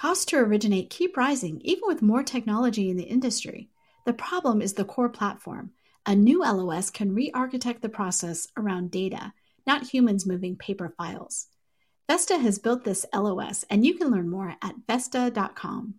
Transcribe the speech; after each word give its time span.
Costs 0.00 0.24
to 0.24 0.38
originate 0.38 0.88
keep 0.88 1.14
rising, 1.14 1.60
even 1.60 1.82
with 1.84 2.00
more 2.00 2.22
technology 2.22 2.88
in 2.88 2.96
the 2.96 3.02
industry. 3.02 3.68
The 4.06 4.14
problem 4.14 4.62
is 4.62 4.72
the 4.72 4.86
core 4.86 5.10
platform. 5.10 5.72
A 6.06 6.16
new 6.16 6.40
LOS 6.40 6.88
can 6.88 7.14
re 7.14 7.30
architect 7.34 7.82
the 7.82 7.90
process 7.90 8.48
around 8.56 8.90
data, 8.90 9.34
not 9.66 9.86
humans 9.86 10.24
moving 10.24 10.56
paper 10.56 10.94
files. 10.96 11.48
Vesta 12.08 12.38
has 12.38 12.58
built 12.58 12.82
this 12.82 13.04
LOS, 13.14 13.66
and 13.68 13.84
you 13.84 13.92
can 13.92 14.10
learn 14.10 14.30
more 14.30 14.56
at 14.62 14.74
Vesta.com. 14.88 15.96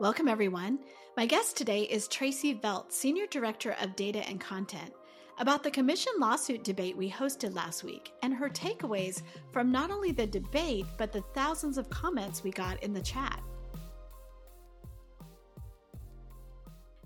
Welcome, 0.00 0.28
everyone. 0.28 0.78
My 1.18 1.26
guest 1.26 1.58
today 1.58 1.82
is 1.82 2.08
Tracey 2.08 2.54
Velt, 2.54 2.94
Senior 2.94 3.26
Director 3.26 3.76
of 3.78 3.94
Data 3.94 4.26
and 4.26 4.40
Content 4.40 4.94
about 5.38 5.62
the 5.62 5.70
commission 5.70 6.12
lawsuit 6.18 6.64
debate 6.64 6.96
we 6.96 7.10
hosted 7.10 7.54
last 7.54 7.84
week 7.84 8.12
and 8.22 8.34
her 8.34 8.48
takeaways 8.48 9.22
from 9.52 9.72
not 9.72 9.90
only 9.90 10.12
the 10.12 10.26
debate, 10.26 10.86
but 10.98 11.12
the 11.12 11.22
thousands 11.34 11.78
of 11.78 11.88
comments 11.90 12.44
we 12.44 12.50
got 12.50 12.82
in 12.82 12.92
the 12.92 13.00
chat. 13.00 13.40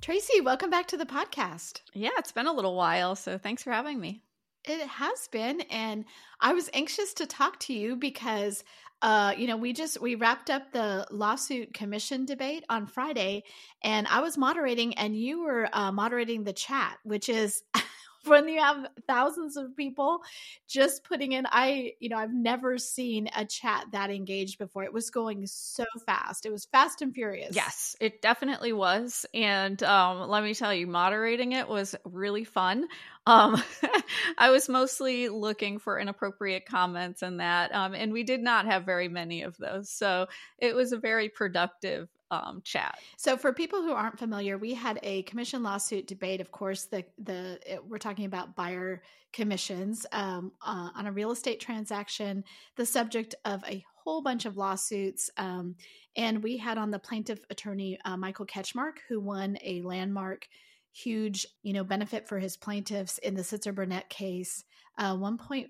Tracey, 0.01 0.41
welcome 0.41 0.71
back 0.71 0.87
to 0.89 0.97
the 0.97 1.07
podcast. 1.07 1.81
Yeah, 1.93 2.11
it's 2.19 2.33
been 2.33 2.47
a 2.47 2.53
little 2.53 2.77
while, 2.77 3.17
so 3.17 3.39
thanks 3.39 3.63
for 3.63 3.73
having 3.73 3.99
me. 3.99 4.23
It 4.65 4.87
has 4.87 5.29
been, 5.29 5.61
and 5.63 6.05
I 6.41 6.53
was 6.53 6.71
anxious 6.75 7.15
to 7.15 7.27
talk 7.27 7.59
to 7.61 7.73
you 7.73 7.97
because 7.97 8.65
uh, 9.03 9.35
you 9.37 9.47
know, 9.47 9.57
we 9.57 9.73
just 9.73 10.01
we 10.01 10.15
wrapped 10.15 10.49
up 10.49 10.73
the 10.73 11.07
lawsuit 11.11 11.75
commission 11.75 12.25
debate 12.25 12.65
on 12.71 12.87
Friday, 12.87 13.45
and 13.85 14.07
I 14.07 14.21
was 14.21 14.39
moderating, 14.39 14.95
and 14.95 15.15
you 15.15 15.43
were 15.43 15.69
uh, 15.73 15.93
moderating 15.93 16.45
the 16.45 16.53
chat, 16.53 16.97
which 17.05 17.29
is 17.29 17.63
when 18.27 18.49
you 18.49 18.61
have 18.61 18.87
thousands 19.07 19.57
of 19.57 19.77
people 19.77 20.21
just 20.69 21.05
putting 21.05 21.33
in 21.33 21.47
i 21.51 21.93
you 22.01 22.09
know 22.09 22.17
i've 22.17 22.33
never 22.33 22.79
seen 22.79 23.29
a 23.37 23.45
chat 23.45 23.85
that 23.93 24.11
engaged 24.11 24.59
before. 24.59 24.85
It 24.85 24.93
was 24.93 25.11
going 25.11 25.47
so 25.47 25.85
fast. 26.05 26.47
It 26.47 26.51
was 26.51 26.67
fast 26.67 27.03
and 27.03 27.15
furious. 27.15 27.55
Yes 27.55 27.97
it 28.01 28.23
definitely 28.23 28.73
was 28.73 29.27
and 29.35 29.83
um, 29.83 30.29
let 30.29 30.43
me 30.43 30.55
tell 30.55 30.75
you 30.75 30.87
moderating 30.87 31.53
it 31.53 31.69
was 31.69 31.95
really 32.05 32.45
fun. 32.45 32.87
Um, 33.27 33.61
i 34.39 34.51
was 34.51 34.69
mostly 34.69 35.29
looking 35.29 35.79
for 35.79 35.99
inappropriate 35.99 36.67
comments 36.67 37.23
and 37.23 37.41
that 37.41 37.75
um, 37.75 37.95
and 37.95 38.13
we 38.13 38.23
did 38.23 38.41
not 38.41 38.67
have 38.67 38.85
very 38.85 39.09
many 39.09 39.43
of 39.43 39.57
those 39.57 39.91
so 39.91 40.27
it 40.59 40.75
was 40.75 40.93
a 40.93 40.99
very 40.99 41.29
productive 41.29 42.09
um, 42.31 42.63
chat. 42.65 42.99
So, 43.17 43.37
for 43.37 43.53
people 43.53 43.83
who 43.83 43.93
aren't 43.93 44.19
familiar, 44.19 44.59
we 44.59 44.75
had 44.75 44.99
a 45.03 45.23
commission 45.23 45.63
lawsuit 45.63 46.07
debate. 46.07 46.41
Of 46.41 46.51
course, 46.51 46.85
the 46.85 47.05
the 47.19 47.59
it, 47.67 47.87
we're 47.87 47.99
talking 47.99 48.25
about 48.25 48.57
buyer 48.57 49.03
commissions 49.33 50.07
um, 50.13 50.53
uh, 50.63 50.91
on 50.95 51.07
a 51.07 51.13
real 51.13 51.31
estate 51.31 51.61
transaction, 51.61 52.45
the 52.77 52.87
subject 52.87 53.35
of 53.45 53.63
a 53.69 53.85
whole 54.07 54.23
bunch 54.23 54.47
of 54.47 54.57
lawsuits. 54.57 55.31
Um, 55.37 55.75
and 56.17 56.43
we 56.43 56.57
had 56.57 56.79
on 56.79 56.91
the 56.91 56.99
plaintiff 56.99 57.41
attorney 57.51 57.99
uh, 58.05 58.17
Michael 58.17 58.47
Ketchmark, 58.47 58.99
who 59.09 59.21
won 59.21 59.59
a 59.63 59.83
landmark, 59.83 60.47
huge, 60.93 61.47
you 61.63 61.73
know, 61.73 61.85
benefit 61.85 62.29
for 62.29 62.39
his 62.39 62.57
plaintiffs 62.57 63.19
in 63.19 63.35
the 63.35 63.43
Sitzer 63.43 63.75
Burnett 63.75 64.09
case. 64.09 64.65
Uh, 64.97 65.15
1.5 65.15 65.67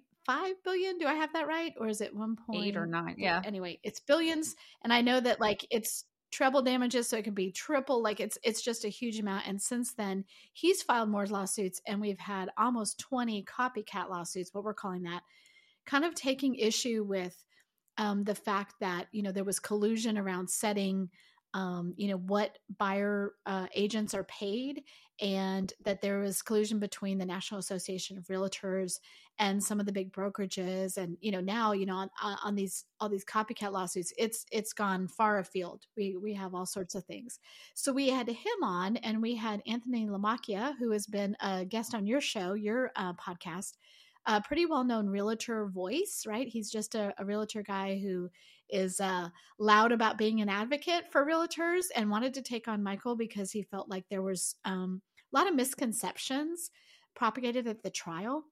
billion. 0.65 0.99
Do 0.99 1.07
I 1.07 1.15
have 1.15 1.33
that 1.33 1.49
right? 1.49 1.73
Or 1.81 1.89
is 1.89 2.01
it 2.01 2.17
1.8 2.17 2.77
or 2.77 2.87
9? 2.87 3.17
Yeah. 3.19 3.41
Anyway, 3.45 3.81
it's 3.83 4.01
billions. 4.01 4.55
And 4.85 4.93
I 4.93 5.01
know 5.01 5.19
that 5.19 5.41
like 5.41 5.67
it's 5.71 6.05
treble 6.37 6.61
damages 6.61 7.09
so 7.09 7.17
it 7.17 7.25
can 7.25 7.33
be 7.33 7.51
triple 7.51 8.03
like 8.03 8.21
it's 8.21 8.37
it's 8.43 8.61
just 8.61 8.85
a 8.85 8.91
huge 8.91 9.19
amount 9.19 9.47
and 9.47 9.61
since 9.61 9.95
then 9.95 10.23
he's 10.53 10.83
filed 10.83 11.09
more 11.09 11.27
lawsuits 11.27 11.81
and 11.87 11.99
we've 11.99 12.19
had 12.19 12.51
almost 12.59 12.99
20 12.99 13.43
copycat 13.45 14.11
lawsuits 14.11 14.53
what 14.53 14.63
we're 14.63 14.75
calling 14.75 15.05
that 15.05 15.23
kind 15.87 16.05
of 16.05 16.15
taking 16.15 16.55
issue 16.57 17.03
with 17.03 17.43
um, 17.97 18.23
the 18.23 18.35
fact 18.35 18.75
that 18.81 19.07
you 19.13 19.23
know 19.23 19.33
there 19.33 19.45
was 19.45 19.59
collusion 19.59 20.19
around 20.19 20.51
setting 20.51 21.09
um, 21.57 21.95
you 21.97 22.09
know 22.09 22.19
what 22.19 22.59
buyer 22.79 23.33
uh, 23.47 23.67
agents 23.75 24.13
are 24.13 24.25
paid 24.25 24.83
and 25.23 25.73
that 25.83 26.03
there 26.03 26.19
was 26.19 26.43
collusion 26.43 26.79
between 26.79 27.17
the 27.17 27.25
national 27.25 27.59
association 27.59 28.19
of 28.19 28.27
realtors 28.27 29.01
and 29.39 29.65
some 29.65 29.81
of 29.81 29.87
the 29.87 29.93
big 29.93 30.13
brokerages. 30.13 30.99
And 30.99 31.17
you 31.23 31.33
know 31.33 31.41
now 31.41 31.73
you 31.73 31.87
know 31.87 31.97
on, 31.97 32.11
on 32.45 32.55
these 32.57 32.85
all 33.01 33.09
these 33.09 33.25
copycat 33.25 33.73
lawsuits 33.73 34.13
it's 34.19 34.45
it's 34.53 34.75
gone 34.75 35.09
far 35.09 35.39
afield. 35.39 35.87
We 35.97 36.19
we 36.23 36.35
have 36.35 36.55
all 36.55 36.67
sorts 36.67 36.95
of 36.95 37.05
things. 37.07 37.41
So 37.73 37.91
we 37.91 38.11
had 38.11 38.29
him 38.29 38.63
on 38.63 38.99
and 38.99 39.23
we 39.23 39.35
had 39.35 39.63
anthony 39.67 40.07
lamacchia 40.07 40.75
who 40.79 40.91
has 40.91 41.07
been 41.07 41.39
a 41.41 41.65
guest 41.65 41.95
on 41.95 42.07
your 42.07 42.21
show 42.21 42.53
your 42.53 42.91
uh, 42.97 43.15
podcast 43.15 43.73
a 44.27 44.41
pretty 44.41 44.67
well 44.67 44.85
known 44.85 45.09
realtor 45.09 45.67
voice 45.67 46.25
right 46.27 46.49
he's 46.49 46.71
just 46.71 46.95
a, 46.95 47.15
a 47.19 47.25
realtor 47.25 47.63
guy 47.63 47.99
who 47.99 48.29
is 48.69 48.99
uh, 49.01 49.29
loud 49.59 49.93
about 49.93 50.19
being 50.19 50.41
an 50.41 50.49
advocate 50.49 51.05
for 51.11 51.25
realtors 51.25 51.85
and 51.95 52.11
wanted 52.11 52.35
to 52.35 52.43
take 52.43 52.69
on 52.69 52.83
michael 52.83 53.17
because 53.17 53.51
he 53.51 53.63
felt 53.63 53.89
like 53.89 54.05
there 54.11 54.23
was 54.23 54.57
um, 54.65 55.01
a 55.33 55.37
lot 55.37 55.49
of 55.49 55.55
misconceptions 55.55 56.71
propagated 57.15 57.67
at 57.67 57.83
the 57.83 57.91
trial 57.91 58.45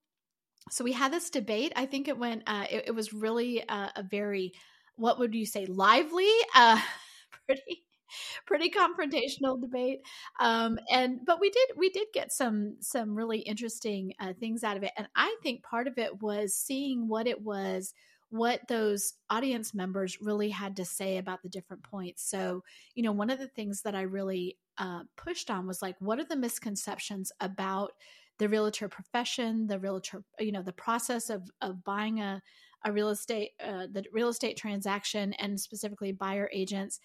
so 0.71 0.85
we 0.85 0.93
had 0.93 1.13
this 1.13 1.31
debate. 1.31 1.73
I 1.77 1.87
think 1.87 2.09
it 2.09 2.19
went. 2.19 2.43
Uh, 2.47 2.65
it, 2.71 2.85
it 2.89 2.95
was 2.95 3.13
really 3.13 3.67
uh, 3.69 3.89
a 3.97 4.03
very, 4.03 4.53
what 4.97 5.19
would 5.19 5.35
you 5.35 5.47
say, 5.47 5.67
lively, 5.67 6.31
uh, 6.55 6.81
pretty, 7.47 7.85
pretty 8.47 8.71
confrontational 8.71 9.61
debate. 9.61 10.01
Um, 10.41 10.79
and 10.91 11.21
but 11.25 11.41
we 11.41 11.51
did 11.51 11.71
we 11.77 11.91
did 11.91 12.09
get 12.13 12.33
some 12.33 12.77
some 12.81 13.15
really 13.15 13.39
interesting 13.39 14.15
uh, 14.21 14.33
things 14.39 14.65
out 14.65 14.77
of 14.77 14.83
it. 14.83 14.93
And 14.97 15.09
I 15.17 15.35
think 15.43 15.63
part 15.63 15.87
of 15.87 15.99
it 15.99 16.23
was 16.23 16.55
seeing 16.55 17.09
what 17.09 17.27
it 17.27 17.43
was 17.43 17.95
what 18.31 18.67
those 18.67 19.15
audience 19.31 19.75
members 19.75 20.21
really 20.21 20.51
had 20.51 20.77
to 20.77 20.85
say 20.85 21.19
about 21.19 21.43
the 21.43 21.49
different 21.49 21.85
points. 21.85 22.29
So, 22.29 22.65
you 22.97 23.03
know, 23.05 23.13
one 23.13 23.31
of 23.31 23.39
the 23.39 23.47
things 23.47 23.83
that 23.83 23.95
I 23.95 24.03
really 24.03 24.57
uh, 24.77 25.03
pushed 25.17 25.51
on 25.51 25.69
was 25.69 25.81
like, 25.81 25.95
what 26.01 26.19
are 26.19 26.25
the 26.25 26.35
misconceptions 26.37 27.31
about 27.41 27.93
the 28.39 28.49
realtor 28.49 28.89
profession, 28.89 29.69
the 29.69 29.79
realtor, 29.79 30.25
you 30.41 30.51
know, 30.51 30.63
the 30.63 30.73
process 30.73 31.31
of 31.31 31.49
of 31.61 31.85
buying 31.85 32.21
a 32.21 32.43
a 32.85 32.93
real 32.93 33.09
estate 33.09 33.53
uh, 33.65 33.87
the 33.91 34.05
real 34.13 34.29
estate 34.29 34.57
transaction 34.57 35.33
and 35.35 35.59
specifically 35.61 36.13
buyer 36.13 36.51
agents. 36.53 37.01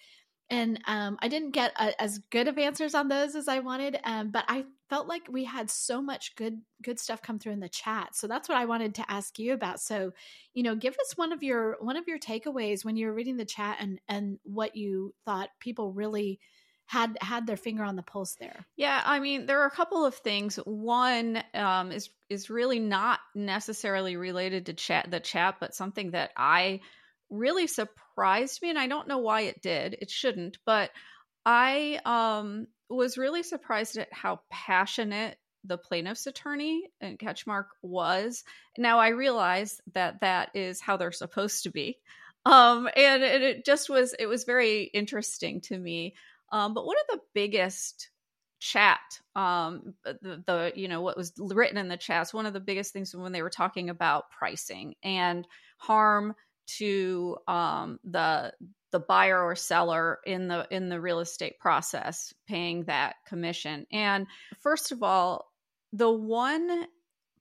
And 0.50 0.80
um, 0.86 1.16
I 1.20 1.28
didn't 1.28 1.52
get 1.52 1.72
a, 1.78 2.00
as 2.02 2.18
good 2.30 2.48
of 2.48 2.58
answers 2.58 2.94
on 2.94 3.08
those 3.08 3.36
as 3.36 3.46
I 3.46 3.60
wanted, 3.60 3.98
um, 4.04 4.30
but 4.30 4.44
I 4.48 4.64
felt 4.88 5.06
like 5.06 5.22
we 5.30 5.44
had 5.44 5.70
so 5.70 6.02
much 6.02 6.34
good 6.34 6.60
good 6.82 6.98
stuff 6.98 7.22
come 7.22 7.38
through 7.38 7.52
in 7.52 7.60
the 7.60 7.68
chat. 7.68 8.16
So 8.16 8.26
that's 8.26 8.48
what 8.48 8.58
I 8.58 8.64
wanted 8.64 8.96
to 8.96 9.10
ask 9.10 9.38
you 9.38 9.52
about. 9.52 9.80
So, 9.80 10.12
you 10.52 10.64
know, 10.64 10.74
give 10.74 10.94
us 10.94 11.16
one 11.16 11.32
of 11.32 11.42
your 11.42 11.76
one 11.80 11.96
of 11.96 12.08
your 12.08 12.18
takeaways 12.18 12.84
when 12.84 12.96
you 12.96 13.06
were 13.06 13.14
reading 13.14 13.36
the 13.36 13.44
chat 13.44 13.76
and 13.80 14.00
and 14.08 14.38
what 14.42 14.74
you 14.76 15.14
thought 15.24 15.50
people 15.60 15.92
really 15.92 16.40
had 16.86 17.16
had 17.20 17.46
their 17.46 17.56
finger 17.56 17.84
on 17.84 17.94
the 17.94 18.02
pulse 18.02 18.34
there. 18.34 18.66
Yeah, 18.76 19.00
I 19.04 19.20
mean, 19.20 19.46
there 19.46 19.60
are 19.60 19.68
a 19.68 19.70
couple 19.70 20.04
of 20.04 20.16
things. 20.16 20.56
One 20.56 21.40
um, 21.54 21.92
is 21.92 22.10
is 22.28 22.50
really 22.50 22.80
not 22.80 23.20
necessarily 23.32 24.16
related 24.16 24.66
to 24.66 24.74
chat 24.74 25.08
the 25.08 25.20
chat, 25.20 25.58
but 25.60 25.76
something 25.76 26.10
that 26.10 26.32
I 26.36 26.80
really 27.30 27.66
surprised 27.66 28.60
me, 28.62 28.70
and 28.70 28.78
I 28.78 28.86
don't 28.86 29.08
know 29.08 29.18
why 29.18 29.42
it 29.42 29.62
did. 29.62 29.96
It 30.00 30.10
shouldn't, 30.10 30.58
but 30.66 30.90
I 31.46 32.00
um, 32.04 32.66
was 32.88 33.18
really 33.18 33.42
surprised 33.42 33.96
at 33.96 34.12
how 34.12 34.40
passionate 34.50 35.38
the 35.64 35.78
plaintiff's 35.78 36.26
attorney 36.26 36.90
and 37.00 37.18
Ketchmark 37.18 37.66
was. 37.82 38.44
Now 38.78 38.98
I 38.98 39.08
realize 39.08 39.80
that 39.92 40.20
that 40.20 40.50
is 40.54 40.80
how 40.80 40.96
they're 40.96 41.12
supposed 41.12 41.64
to 41.64 41.70
be. 41.70 41.98
Um, 42.46 42.88
and, 42.96 43.22
and 43.22 43.42
it 43.42 43.66
just 43.66 43.90
was, 43.90 44.14
it 44.18 44.26
was 44.26 44.44
very 44.44 44.84
interesting 44.84 45.60
to 45.62 45.78
me 45.78 46.14
um, 46.52 46.74
but 46.74 46.86
one 46.86 46.96
of 46.98 47.18
the 47.18 47.22
biggest 47.34 48.10
chat 48.58 49.00
um 49.36 49.94
the, 50.04 50.42
the 50.46 50.72
you 50.76 50.86
know 50.86 51.00
what 51.00 51.16
was 51.16 51.32
written 51.38 51.78
in 51.78 51.88
the 51.88 51.96
chats 51.96 52.34
one 52.34 52.44
of 52.44 52.52
the 52.52 52.60
biggest 52.60 52.92
things 52.92 53.16
when 53.16 53.32
they 53.32 53.40
were 53.40 53.48
talking 53.48 53.88
about 53.88 54.30
pricing 54.30 54.94
and 55.02 55.46
harm 55.78 56.34
to 56.78 57.36
um 57.48 57.98
the 58.04 58.52
the 58.92 59.00
buyer 59.00 59.40
or 59.40 59.54
seller 59.54 60.18
in 60.26 60.48
the 60.48 60.66
in 60.70 60.88
the 60.88 61.00
real 61.00 61.20
estate 61.20 61.58
process 61.58 62.34
paying 62.48 62.84
that 62.84 63.14
commission 63.26 63.86
and 63.92 64.26
first 64.60 64.92
of 64.92 65.02
all 65.02 65.50
the 65.92 66.10
one 66.10 66.86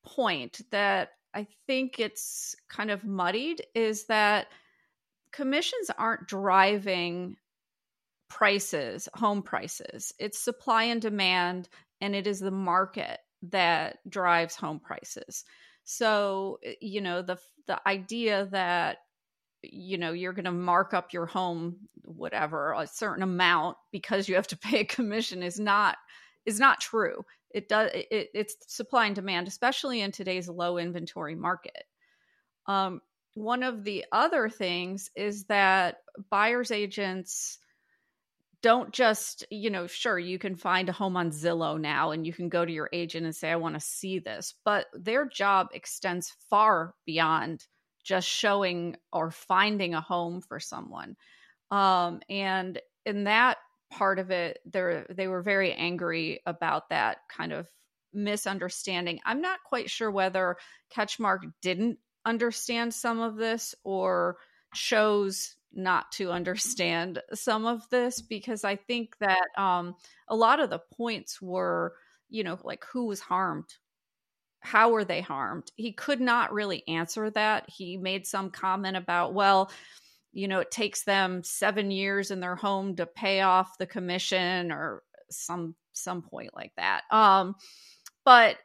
point 0.05 0.61
that 0.71 1.09
i 1.33 1.47
think 1.67 1.99
it's 1.99 2.55
kind 2.69 2.91
of 2.91 3.03
muddied 3.03 3.61
is 3.75 4.05
that 4.05 4.47
commissions 5.31 5.89
aren't 5.97 6.27
driving 6.27 7.35
prices, 8.29 9.09
home 9.13 9.41
prices. 9.41 10.13
It's 10.19 10.39
supply 10.39 10.83
and 10.83 11.01
demand, 11.01 11.67
and 11.99 12.15
it 12.15 12.27
is 12.27 12.39
the 12.39 12.51
market 12.51 13.19
that 13.49 13.97
drives 14.07 14.55
home 14.55 14.79
prices. 14.79 15.43
So, 15.83 16.59
eh, 16.63 16.75
you 16.79 17.01
know, 17.01 17.21
the 17.21 17.37
the 17.67 17.79
idea 17.87 18.47
that 18.51 18.97
you 19.61 19.97
know 19.97 20.11
you're 20.11 20.33
going 20.33 20.45
to 20.45 20.51
mark 20.51 20.93
up 20.93 21.13
your 21.13 21.25
home 21.25 21.75
whatever 22.03 22.73
a 22.73 22.87
certain 22.87 23.23
amount 23.23 23.77
because 23.91 24.27
you 24.27 24.35
have 24.35 24.47
to 24.47 24.57
pay 24.57 24.81
a 24.81 24.85
commission 24.85 25.43
is 25.43 25.59
not 25.59 25.97
is 26.45 26.59
not 26.59 26.81
true. 26.81 27.23
It 27.51 27.67
does 27.67 27.91
it, 27.93 28.29
it's 28.33 28.55
supply 28.67 29.07
and 29.07 29.15
demand, 29.15 29.47
especially 29.47 30.01
in 30.01 30.11
today's 30.11 30.49
low 30.49 30.77
inventory 30.77 31.35
market. 31.35 31.83
Um, 32.67 33.01
one 33.33 33.63
of 33.63 33.83
the 33.83 34.05
other 34.11 34.49
things 34.49 35.09
is 35.15 35.45
that 35.45 35.97
buyer's 36.29 36.71
agents 36.71 37.57
don't 38.61 38.91
just, 38.91 39.45
you 39.49 39.69
know, 39.69 39.87
sure, 39.87 40.19
you 40.19 40.37
can 40.37 40.55
find 40.55 40.89
a 40.89 40.93
home 40.93 41.15
on 41.15 41.31
Zillow 41.31 41.79
now 41.79 42.11
and 42.11 42.27
you 42.27 42.33
can 42.33 42.49
go 42.49 42.65
to 42.65 42.71
your 42.71 42.89
agent 42.91 43.25
and 43.25 43.35
say, 43.35 43.49
I 43.49 43.55
want 43.55 43.75
to 43.75 43.79
see 43.79 44.19
this, 44.19 44.53
but 44.65 44.87
their 44.93 45.25
job 45.25 45.67
extends 45.73 46.33
far 46.49 46.93
beyond 47.05 47.65
just 48.03 48.27
showing 48.27 48.95
or 49.11 49.31
finding 49.31 49.93
a 49.93 50.01
home 50.01 50.41
for 50.41 50.59
someone. 50.59 51.15
Um, 51.71 52.21
and 52.29 52.79
in 53.05 53.25
that 53.25 53.57
part 53.91 54.19
of 54.19 54.31
it, 54.31 54.59
they 54.65 55.03
they 55.09 55.27
were 55.27 55.41
very 55.41 55.73
angry 55.73 56.41
about 56.45 56.89
that 56.89 57.17
kind 57.29 57.51
of 57.51 57.67
misunderstanding. 58.13 59.19
I'm 59.25 59.41
not 59.41 59.59
quite 59.65 59.89
sure 59.89 60.11
whether 60.11 60.57
Ketchmark 60.95 61.39
didn't 61.61 61.99
understand 62.25 62.93
some 62.93 63.19
of 63.19 63.35
this 63.35 63.75
or 63.83 64.37
chose 64.73 65.55
not 65.71 66.11
to 66.13 66.31
understand 66.31 67.21
some 67.33 67.65
of 67.65 67.87
this 67.89 68.21
because 68.21 68.63
I 68.63 68.75
think 68.75 69.17
that 69.19 69.47
um, 69.57 69.95
a 70.27 70.35
lot 70.35 70.59
of 70.59 70.69
the 70.69 70.81
points 70.97 71.41
were, 71.41 71.93
you 72.29 72.43
know, 72.43 72.57
like 72.63 72.83
who 72.91 73.05
was 73.05 73.19
harmed 73.19 73.73
how 74.61 74.91
were 74.91 75.05
they 75.05 75.21
harmed? 75.21 75.71
He 75.75 75.93
could 75.93 76.19
not 76.19 76.53
really 76.53 76.83
answer 76.87 77.29
that. 77.31 77.69
He 77.69 77.97
made 77.97 78.27
some 78.27 78.49
comment 78.51 78.97
about, 78.97 79.33
well, 79.33 79.71
you 80.31 80.47
know, 80.47 80.59
it 80.59 80.71
takes 80.71 81.03
them 81.03 81.43
seven 81.43 81.91
years 81.91 82.31
in 82.31 82.39
their 82.39 82.55
home 82.55 82.95
to 82.97 83.05
pay 83.05 83.41
off 83.41 83.77
the 83.77 83.87
commission 83.87 84.71
or 84.71 85.03
some 85.29 85.75
some 85.93 86.21
point 86.21 86.51
like 86.55 86.71
that. 86.77 87.03
Um, 87.11 87.55
but 88.25 88.57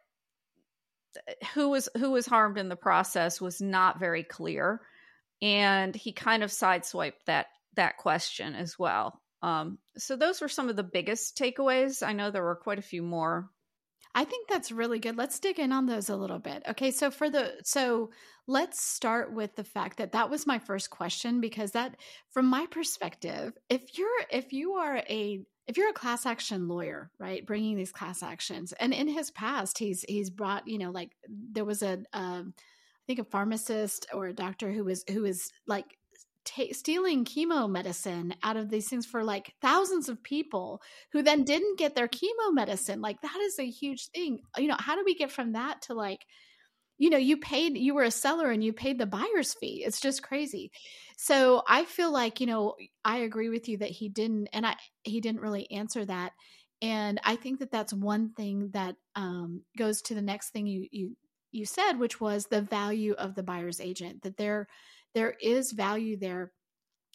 who 1.55 1.71
was 1.71 1.89
who 1.97 2.11
was 2.11 2.27
harmed 2.27 2.59
in 2.59 2.69
the 2.69 2.77
process 2.77 3.41
was 3.41 3.61
not 3.61 4.01
very 4.01 4.25
clear, 4.25 4.81
and 5.41 5.95
he 5.95 6.13
kind 6.13 6.43
of 6.43 6.51
sideswiped 6.51 7.25
that 7.27 7.47
that 7.77 7.97
question 7.97 8.55
as 8.55 8.79
well. 8.79 9.21
Um, 9.43 9.79
so 9.97 10.17
those 10.17 10.41
were 10.41 10.49
some 10.49 10.69
of 10.69 10.77
the 10.77 10.83
biggest 10.83 11.37
takeaways. 11.37 12.07
I 12.07 12.13
know 12.13 12.31
there 12.31 12.43
were 12.43 12.57
quite 12.57 12.79
a 12.79 12.83
few 12.83 13.03
more, 13.03 13.51
I 14.15 14.25
think 14.25 14.49
that's 14.49 14.71
really 14.71 15.01
good. 15.01 15.17
Let's 15.17 15.41
dig 15.41 15.59
in 15.59 15.73
on 15.73 15.87
those 15.87 16.09
a 16.09 16.17
little 16.17 16.39
bit. 16.39 16.63
Okay, 16.69 16.91
so 16.91 17.11
for 17.11 17.29
the 17.29 17.55
so 17.65 18.11
let's 18.47 18.81
start 18.81 19.33
with 19.33 19.57
the 19.57 19.65
fact 19.65 19.99
that 19.99 20.13
that 20.13 20.31
was 20.31 20.47
my 20.47 20.59
first 20.59 20.91
question 20.91 21.41
because 21.41 21.73
that 21.73 21.97
from 22.31 22.47
my 22.47 22.67
perspective, 22.71 23.53
if 23.69 23.99
you're 23.99 24.09
if 24.31 24.53
you 24.53 24.75
are 24.75 24.99
a 25.09 25.45
if 25.67 25.77
you're 25.77 25.91
a 25.91 25.95
class 25.95 26.27
action 26.27 26.69
lawyer, 26.69 27.11
right, 27.19 27.45
bringing 27.45 27.77
these 27.77 27.93
class 27.93 28.23
actions, 28.23 28.73
and 28.75 28.93
in 28.93 29.09
his 29.09 29.31
past, 29.31 29.79
he's 29.79 30.05
he's 30.09 30.31
brought, 30.31 30.69
you 30.69 30.79
know, 30.79 30.91
like 30.91 31.13
there 31.29 31.65
was 31.65 31.83
a, 31.83 32.03
um, 32.13 32.55
I 32.57 33.05
think 33.07 33.19
a 33.19 33.25
pharmacist 33.25 34.07
or 34.13 34.27
a 34.27 34.35
doctor 34.35 34.71
who 34.71 34.85
was 34.85 35.05
who 35.11 35.23
was 35.23 35.51
like 35.67 35.87
stealing 36.73 37.25
chemo 37.25 37.71
medicine 37.71 38.35
out 38.43 38.57
of 38.57 38.69
these 38.69 38.89
things 38.89 39.07
for 39.07 39.25
like 39.25 39.55
thousands 39.63 40.09
of 40.09 40.23
people 40.23 40.81
who 41.13 41.23
then 41.23 41.45
didn't 41.45 41.79
get 41.79 41.95
their 41.95 42.09
chemo 42.09 42.53
medicine. 42.53 43.01
Like 43.01 43.21
that 43.23 43.37
is 43.43 43.59
a 43.59 43.69
huge 43.69 44.09
thing. 44.09 44.41
You 44.57 44.69
know, 44.69 44.77
how 44.79 44.95
do 44.95 45.03
we 45.05 45.15
get 45.15 45.31
from 45.31 45.53
that 45.53 45.83
to 45.83 45.95
like, 45.95 46.21
you 46.99 47.11
know, 47.11 47.19
you 47.19 47.39
paid, 47.39 47.77
you 47.77 47.95
were 47.95 48.05
a 48.05 48.11
seller 48.11 48.51
and 48.51 48.63
you 48.63 48.73
paid 48.73 48.99
the 48.99 49.07
buyer's 49.07 49.55
fee. 49.55 49.83
It's 49.85 50.01
just 50.01 50.23
crazy. 50.23 50.71
So 51.17 51.63
I 51.67 51.85
feel 51.85 52.13
like, 52.13 52.41
you 52.41 52.47
know, 52.47 52.75
I 53.05 53.19
agree 53.19 53.49
with 53.49 53.69
you 53.69 53.79
that 53.79 53.91
he 53.91 54.09
didn't, 54.09 54.49
and 54.53 54.67
I, 54.67 54.77
he 55.03 55.21
didn't 55.21 55.41
really 55.41 55.71
answer 55.71 56.05
that. 56.05 56.33
And 56.83 57.21
I 57.25 57.37
think 57.37 57.61
that 57.61 57.71
that's 57.71 57.93
one 57.93 58.33
thing 58.37 58.71
that 58.75 58.97
um, 59.17 59.63
goes 59.77 60.03
to 60.03 60.15
the 60.15 60.23
next 60.23 60.51
thing 60.51 60.67
you, 60.67 60.87
you, 60.93 61.17
you 61.51 61.65
said, 61.65 61.95
which 61.95 62.21
was 62.21 62.47
the 62.47 62.63
value 62.63 63.15
of 63.15 63.35
the 63.35 63.43
buyer's 63.43 63.81
agent, 63.81 64.23
that 64.23 64.37
they're, 64.37 64.69
there 65.15 65.35
is 65.41 65.73
value 65.73 66.17
there. 66.17 66.53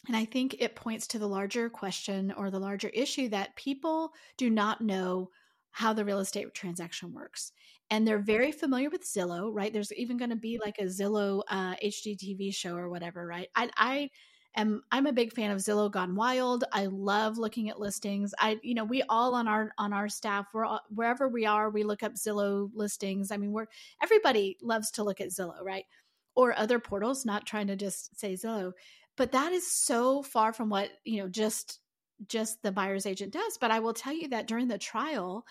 And 0.08 0.16
I 0.16 0.24
think 0.24 0.56
it 0.58 0.76
points 0.76 1.06
to 1.08 1.18
the 1.18 1.28
larger 1.28 1.68
question 1.68 2.32
or 2.36 2.50
the 2.50 2.58
larger 2.58 2.88
issue 2.88 3.28
that 3.28 3.56
people 3.56 4.12
do 4.38 4.48
not 4.48 4.80
know 4.80 5.28
how 5.72 5.92
the 5.92 6.04
real 6.04 6.20
estate 6.20 6.52
transaction 6.54 7.12
works. 7.12 7.52
And 7.90 8.06
they're 8.06 8.18
very 8.18 8.52
familiar 8.52 8.88
with 8.90 9.04
Zillow, 9.04 9.50
right? 9.52 9.72
There's 9.72 9.92
even 9.92 10.16
going 10.16 10.30
to 10.30 10.36
be 10.36 10.58
like 10.64 10.78
a 10.78 10.84
Zillow 10.84 11.42
uh, 11.48 11.74
HGTV 11.82 12.54
show 12.54 12.76
or 12.76 12.88
whatever, 12.88 13.26
right? 13.26 13.48
I, 13.54 13.70
I 13.76 14.10
am 14.56 14.82
I'm 14.90 15.06
a 15.06 15.12
big 15.12 15.32
fan 15.32 15.50
of 15.50 15.58
Zillow 15.58 15.90
Gone 15.90 16.14
Wild. 16.14 16.64
I 16.72 16.86
love 16.86 17.38
looking 17.38 17.68
at 17.68 17.80
listings. 17.80 18.32
I 18.38 18.58
you 18.62 18.74
know 18.74 18.84
we 18.84 19.02
all 19.08 19.34
on 19.34 19.48
our 19.48 19.72
on 19.78 19.92
our 19.92 20.08
staff 20.08 20.46
we're 20.52 20.64
all, 20.64 20.80
wherever 20.90 21.28
we 21.28 21.46
are 21.46 21.70
we 21.70 21.82
look 21.84 22.02
up 22.02 22.14
Zillow 22.14 22.70
listings. 22.74 23.30
I 23.30 23.36
mean 23.36 23.52
we're 23.52 23.66
everybody 24.02 24.56
loves 24.62 24.90
to 24.92 25.04
look 25.04 25.20
at 25.20 25.28
Zillow, 25.30 25.62
right? 25.62 25.84
Or 26.40 26.58
other 26.58 26.78
portals, 26.78 27.26
not 27.26 27.46
trying 27.46 27.66
to 27.66 27.76
just 27.76 28.18
say 28.18 28.34
Zillow. 28.34 28.72
But 29.16 29.32
that 29.32 29.52
is 29.52 29.70
so 29.70 30.22
far 30.22 30.52
from 30.52 30.70
what, 30.70 30.90
you 31.04 31.20
know, 31.20 31.28
just 31.28 31.80
just 32.26 32.62
the 32.62 32.72
buyer's 32.72 33.06
agent 33.06 33.32
does. 33.32 33.58
But 33.58 33.70
I 33.70 33.80
will 33.80 33.94
tell 33.94 34.12
you 34.12 34.28
that 34.28 34.46
during 34.46 34.68
the 34.68 34.78
trial, 34.78 35.44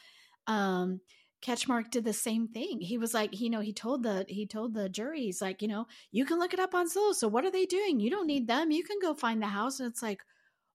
um, 0.48 1.02
Ketchmark 1.42 1.92
did 1.92 2.04
the 2.04 2.14
same 2.14 2.48
thing. 2.48 2.82
He 2.82 2.98
was 2.98 3.14
like, 3.14 3.40
you 3.40 3.50
know, 3.50 3.60
he 3.60 3.72
told 3.72 4.04
the 4.04 4.26
he 4.28 4.48
told 4.48 4.74
the 4.74 4.90
jury, 4.90 5.22
he's 5.22 5.42
like, 5.42 5.62
you 5.62 5.68
know, 5.68 5.86
you 6.12 6.26
can 6.26 6.40
look 6.40 6.54
it 6.54 6.60
up 6.60 6.74
on 6.74 6.90
Zillow. 6.90 7.14
So 7.14 7.28
what 7.28 7.46
are 7.46 7.52
they 7.52 7.66
doing? 7.66 8.00
You 8.00 8.10
don't 8.10 8.28
need 8.28 8.48
them. 8.48 8.72
You 8.72 8.84
can 8.84 8.98
go 9.02 9.14
find 9.14 9.42
the 9.42 9.48
house. 9.48 9.80
And 9.80 9.90
it's 9.90 10.02
like, 10.02 10.22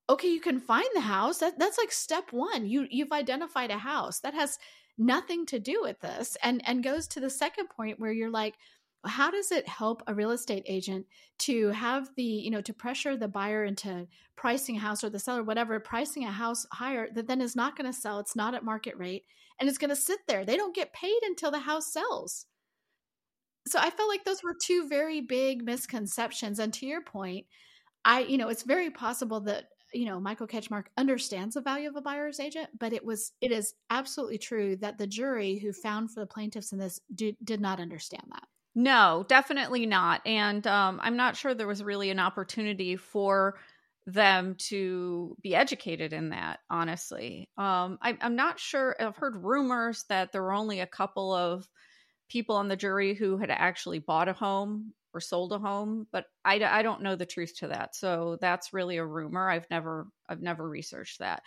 okay, 0.08 0.28
you 0.28 0.40
can 0.40 0.60
find 0.60 0.86
the 0.94 1.00
house. 1.00 1.38
That 1.38 1.58
that's 1.58 1.78
like 1.78 1.92
step 1.92 2.32
one. 2.32 2.66
You 2.66 2.86
you've 2.90 3.12
identified 3.12 3.70
a 3.70 3.78
house. 3.78 4.20
That 4.20 4.34
has 4.34 4.58
nothing 4.96 5.46
to 5.46 5.58
do 5.58 5.80
with 5.82 6.00
this. 6.00 6.36
And 6.42 6.62
and 6.66 6.84
goes 6.84 7.08
to 7.08 7.20
the 7.20 7.30
second 7.30 7.68
point 7.70 7.98
where 7.98 8.12
you're 8.12 8.30
like, 8.30 8.54
how 9.06 9.30
does 9.30 9.52
it 9.52 9.68
help 9.68 10.02
a 10.06 10.14
real 10.14 10.30
estate 10.30 10.64
agent 10.66 11.06
to 11.38 11.68
have 11.68 12.08
the 12.16 12.22
you 12.22 12.50
know 12.50 12.60
to 12.60 12.72
pressure 12.72 13.16
the 13.16 13.28
buyer 13.28 13.64
into 13.64 14.06
pricing 14.36 14.76
a 14.76 14.80
house 14.80 15.04
or 15.04 15.10
the 15.10 15.18
seller 15.18 15.42
whatever 15.42 15.78
pricing 15.80 16.24
a 16.24 16.30
house 16.32 16.66
higher 16.72 17.08
that 17.14 17.26
then 17.26 17.40
is 17.40 17.56
not 17.56 17.76
going 17.76 17.90
to 17.90 17.98
sell 17.98 18.18
it's 18.18 18.36
not 18.36 18.54
at 18.54 18.64
market 18.64 18.96
rate 18.96 19.24
and 19.60 19.68
it's 19.68 19.78
going 19.78 19.90
to 19.90 19.96
sit 19.96 20.20
there. 20.26 20.44
They 20.44 20.56
don't 20.56 20.74
get 20.74 20.92
paid 20.92 21.18
until 21.22 21.50
the 21.50 21.60
house 21.60 21.92
sells. 21.92 22.46
So 23.66 23.78
i 23.78 23.88
felt 23.88 24.10
like 24.10 24.24
those 24.24 24.42
were 24.42 24.54
two 24.60 24.88
very 24.88 25.22
big 25.22 25.64
misconceptions 25.64 26.58
and 26.58 26.70
to 26.74 26.84
your 26.84 27.00
point 27.00 27.46
i 28.04 28.20
you 28.20 28.36
know 28.36 28.50
it's 28.50 28.62
very 28.62 28.90
possible 28.90 29.40
that 29.40 29.68
you 29.94 30.04
know 30.04 30.20
michael 30.20 30.46
ketchmark 30.46 30.84
understands 30.98 31.54
the 31.54 31.62
value 31.62 31.88
of 31.88 31.96
a 31.96 32.02
buyer's 32.02 32.40
agent 32.40 32.68
but 32.78 32.92
it 32.92 33.02
was 33.02 33.32
it 33.40 33.50
is 33.50 33.72
absolutely 33.88 34.36
true 34.36 34.76
that 34.76 34.98
the 34.98 35.06
jury 35.06 35.56
who 35.56 35.72
found 35.72 36.10
for 36.10 36.20
the 36.20 36.26
plaintiffs 36.26 36.72
in 36.72 36.78
this 36.78 37.00
did, 37.14 37.38
did 37.42 37.58
not 37.58 37.80
understand 37.80 38.24
that 38.32 38.44
no, 38.74 39.24
definitely 39.28 39.86
not. 39.86 40.20
And 40.26 40.66
um, 40.66 40.98
I'm 41.02 41.16
not 41.16 41.36
sure 41.36 41.54
there 41.54 41.66
was 41.66 41.82
really 41.82 42.10
an 42.10 42.18
opportunity 42.18 42.96
for 42.96 43.58
them 44.06 44.54
to 44.56 45.36
be 45.42 45.54
educated 45.54 46.12
in 46.12 46.30
that, 46.30 46.60
honestly. 46.68 47.48
Um, 47.56 47.98
I, 48.02 48.18
I'm 48.20 48.36
not 48.36 48.58
sure. 48.58 48.96
I've 49.00 49.16
heard 49.16 49.36
rumors 49.36 50.04
that 50.08 50.32
there 50.32 50.42
were 50.42 50.52
only 50.52 50.80
a 50.80 50.86
couple 50.86 51.32
of 51.32 51.68
people 52.28 52.56
on 52.56 52.68
the 52.68 52.76
jury 52.76 53.14
who 53.14 53.38
had 53.38 53.50
actually 53.50 54.00
bought 54.00 54.28
a 54.28 54.32
home 54.34 54.94
or 55.14 55.20
sold 55.20 55.52
a 55.52 55.58
home, 55.58 56.06
but 56.12 56.26
I, 56.44 56.62
I 56.64 56.82
don't 56.82 57.02
know 57.02 57.16
the 57.16 57.26
truth 57.26 57.54
to 57.58 57.68
that. 57.68 57.94
So 57.96 58.38
that's 58.40 58.72
really 58.72 58.96
a 58.98 59.06
rumor. 59.06 59.48
I've 59.50 59.70
never 59.70 60.08
I've 60.28 60.42
never 60.42 60.68
researched 60.68 61.20
that. 61.20 61.42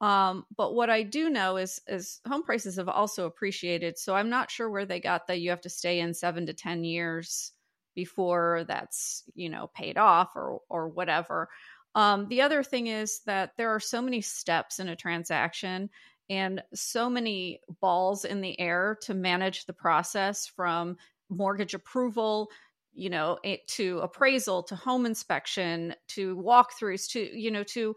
Um, 0.00 0.44
but 0.56 0.74
what 0.74 0.90
I 0.90 1.02
do 1.02 1.30
know 1.30 1.56
is 1.56 1.80
is 1.86 2.20
home 2.26 2.42
prices 2.42 2.76
have 2.76 2.88
also 2.88 3.26
appreciated. 3.26 3.98
So 3.98 4.14
I'm 4.14 4.28
not 4.28 4.50
sure 4.50 4.70
where 4.70 4.84
they 4.84 5.00
got 5.00 5.26
that 5.26 5.40
you 5.40 5.50
have 5.50 5.62
to 5.62 5.70
stay 5.70 6.00
in 6.00 6.12
seven 6.12 6.46
to 6.46 6.52
ten 6.52 6.84
years 6.84 7.52
before 7.94 8.64
that's 8.68 9.24
you 9.34 9.48
know 9.48 9.70
paid 9.74 9.96
off 9.96 10.36
or 10.36 10.60
or 10.68 10.88
whatever. 10.88 11.48
Um, 11.94 12.28
the 12.28 12.42
other 12.42 12.62
thing 12.62 12.88
is 12.88 13.20
that 13.20 13.52
there 13.56 13.70
are 13.70 13.80
so 13.80 14.02
many 14.02 14.20
steps 14.20 14.80
in 14.80 14.88
a 14.88 14.96
transaction 14.96 15.88
and 16.28 16.62
so 16.74 17.08
many 17.08 17.60
balls 17.80 18.24
in 18.26 18.42
the 18.42 18.58
air 18.60 18.98
to 19.02 19.14
manage 19.14 19.64
the 19.64 19.72
process 19.72 20.46
from 20.46 20.96
mortgage 21.30 21.72
approval 21.74 22.50
you 22.92 23.10
know 23.10 23.38
to 23.66 23.98
appraisal 24.00 24.62
to 24.62 24.76
home 24.76 25.06
inspection 25.06 25.94
to 26.08 26.36
walkthroughs 26.36 27.08
to 27.10 27.20
you 27.38 27.50
know 27.50 27.62
to 27.62 27.94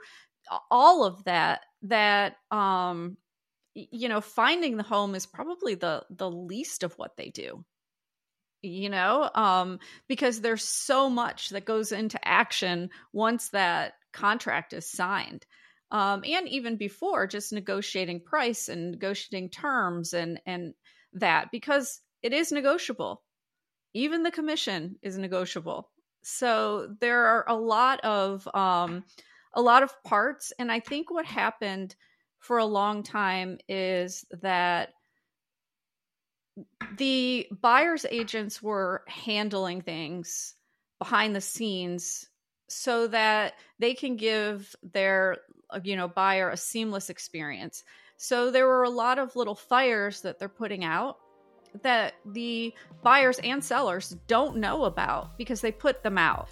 all 0.71 1.03
of 1.03 1.23
that 1.25 1.61
that 1.83 2.35
um 2.51 3.17
you 3.73 4.09
know 4.09 4.21
finding 4.21 4.77
the 4.77 4.83
home 4.83 5.15
is 5.15 5.25
probably 5.25 5.75
the 5.75 6.03
the 6.09 6.29
least 6.29 6.83
of 6.83 6.93
what 6.97 7.15
they 7.17 7.29
do 7.29 7.63
you 8.61 8.89
know? 8.89 9.29
Um 9.33 9.79
because 10.07 10.41
there's 10.41 10.63
so 10.63 11.09
much 11.09 11.49
that 11.49 11.65
goes 11.65 11.91
into 11.91 12.19
action 12.27 12.89
once 13.13 13.49
that 13.49 13.93
contract 14.11 14.73
is 14.73 14.89
signed. 14.89 15.45
Um 15.91 16.23
and 16.25 16.47
even 16.49 16.75
before 16.77 17.27
just 17.27 17.53
negotiating 17.53 18.21
price 18.21 18.67
and 18.67 18.91
negotiating 18.91 19.49
terms 19.49 20.13
and 20.13 20.41
and 20.45 20.73
that 21.13 21.51
because 21.51 22.01
it 22.21 22.33
is 22.33 22.51
negotiable. 22.51 23.23
Even 23.93 24.23
the 24.23 24.31
commission 24.31 24.97
is 25.01 25.17
negotiable. 25.17 25.89
So 26.21 26.95
there 26.99 27.25
are 27.25 27.45
a 27.47 27.55
lot 27.55 28.01
of 28.01 28.47
um 28.53 29.05
a 29.53 29.61
lot 29.61 29.83
of 29.83 30.03
parts. 30.03 30.53
And 30.59 30.71
I 30.71 30.79
think 30.79 31.11
what 31.11 31.25
happened 31.25 31.95
for 32.39 32.57
a 32.57 32.65
long 32.65 33.03
time 33.03 33.57
is 33.67 34.25
that 34.41 34.89
the 36.97 37.47
buyer's 37.61 38.05
agents 38.09 38.61
were 38.61 39.03
handling 39.07 39.81
things 39.81 40.55
behind 40.99 41.35
the 41.35 41.41
scenes 41.41 42.27
so 42.67 43.07
that 43.07 43.53
they 43.79 43.93
can 43.93 44.15
give 44.15 44.75
their 44.83 45.37
uh, 45.71 45.79
you 45.83 45.95
know 45.95 46.07
buyer 46.07 46.49
a 46.49 46.57
seamless 46.57 47.09
experience 47.09 47.83
so 48.17 48.51
there 48.51 48.67
were 48.67 48.83
a 48.83 48.89
lot 48.89 49.17
of 49.17 49.35
little 49.35 49.55
fires 49.55 50.21
that 50.21 50.39
they're 50.39 50.49
putting 50.49 50.83
out 50.83 51.17
that 51.81 52.15
the 52.25 52.73
buyers 53.01 53.39
and 53.39 53.63
sellers 53.63 54.15
don't 54.27 54.57
know 54.57 54.85
about 54.85 55.37
because 55.37 55.61
they 55.61 55.71
put 55.71 56.03
them 56.03 56.17
out 56.17 56.49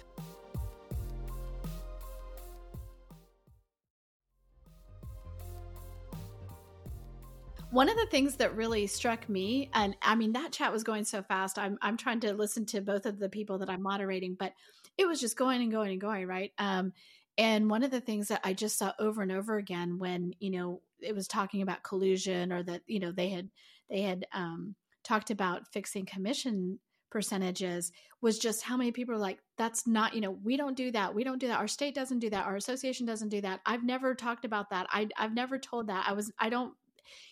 One 7.70 7.90
of 7.90 7.96
the 7.96 8.06
things 8.06 8.36
that 8.36 8.56
really 8.56 8.86
struck 8.86 9.28
me, 9.28 9.70
and 9.74 9.94
I 10.00 10.14
mean 10.14 10.32
that 10.32 10.52
chat 10.52 10.72
was 10.72 10.84
going 10.84 11.04
so 11.04 11.22
fast. 11.22 11.58
I'm 11.58 11.78
I'm 11.82 11.98
trying 11.98 12.20
to 12.20 12.32
listen 12.32 12.64
to 12.66 12.80
both 12.80 13.04
of 13.04 13.18
the 13.18 13.28
people 13.28 13.58
that 13.58 13.68
I'm 13.68 13.82
moderating, 13.82 14.36
but 14.38 14.54
it 14.96 15.06
was 15.06 15.20
just 15.20 15.36
going 15.36 15.60
and 15.60 15.70
going 15.70 15.92
and 15.92 16.00
going, 16.00 16.26
right? 16.26 16.52
Um, 16.58 16.92
and 17.36 17.68
one 17.68 17.82
of 17.82 17.90
the 17.90 18.00
things 18.00 18.28
that 18.28 18.40
I 18.42 18.54
just 18.54 18.78
saw 18.78 18.92
over 18.98 19.20
and 19.20 19.30
over 19.30 19.58
again 19.58 19.98
when 19.98 20.32
you 20.40 20.50
know 20.50 20.80
it 21.00 21.14
was 21.14 21.28
talking 21.28 21.60
about 21.60 21.82
collusion 21.82 22.52
or 22.52 22.62
that 22.62 22.82
you 22.86 23.00
know 23.00 23.12
they 23.12 23.28
had 23.28 23.50
they 23.90 24.00
had 24.00 24.26
um, 24.32 24.74
talked 25.04 25.30
about 25.30 25.68
fixing 25.70 26.06
commission 26.06 26.78
percentages 27.10 27.92
was 28.20 28.38
just 28.38 28.62
how 28.62 28.76
many 28.76 28.92
people 28.92 29.14
are 29.14 29.18
like 29.18 29.38
that's 29.56 29.86
not 29.86 30.14
you 30.14 30.20
know 30.20 30.38
we 30.42 30.56
don't 30.58 30.76
do 30.76 30.90
that 30.90 31.14
we 31.14 31.24
don't 31.24 31.38
do 31.38 31.48
that 31.48 31.58
our 31.58 31.68
state 31.68 31.94
doesn't 31.94 32.18
do 32.18 32.28
that 32.28 32.44
our 32.44 32.56
association 32.56 33.06
doesn't 33.06 33.30
do 33.30 33.40
that 33.40 33.60
i've 33.64 33.82
never 33.82 34.14
talked 34.14 34.44
about 34.44 34.68
that 34.68 34.86
I, 34.90 35.08
i've 35.16 35.32
never 35.32 35.58
told 35.58 35.86
that 35.86 36.04
i 36.06 36.12
was 36.12 36.30
i 36.38 36.50
don't 36.50 36.74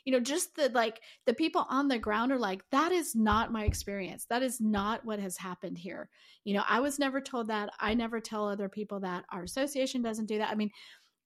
you 0.05 0.13
know 0.13 0.21
just 0.21 0.55
the 0.57 0.71
like 0.71 1.01
the 1.27 1.35
people 1.35 1.67
on 1.69 1.89
the 1.89 1.99
ground 1.99 2.33
are 2.33 2.39
like 2.39 2.63
that 2.71 2.93
is 2.93 3.15
not 3.15 3.53
my 3.53 3.65
experience. 3.65 4.27
That 4.27 4.43
is 4.43 4.61
not 4.61 5.05
what 5.05 5.19
has 5.19 5.37
happened 5.37 5.79
here. 5.79 6.09
You 6.45 6.55
know 6.55 6.65
i 6.69 6.81
was 6.81 6.99
never 6.99 7.21
told 7.21 7.49
that. 7.49 7.71
I 7.81 7.95
never 7.95 8.21
tell 8.21 8.49
other 8.49 8.69
people 8.69 9.01
that 9.01 9.25
our 9.31 9.43
association 9.43 10.03
doesn't 10.03 10.27
do 10.27 10.39
that. 10.39 10.51
I 10.51 10.55
mean 10.55 10.71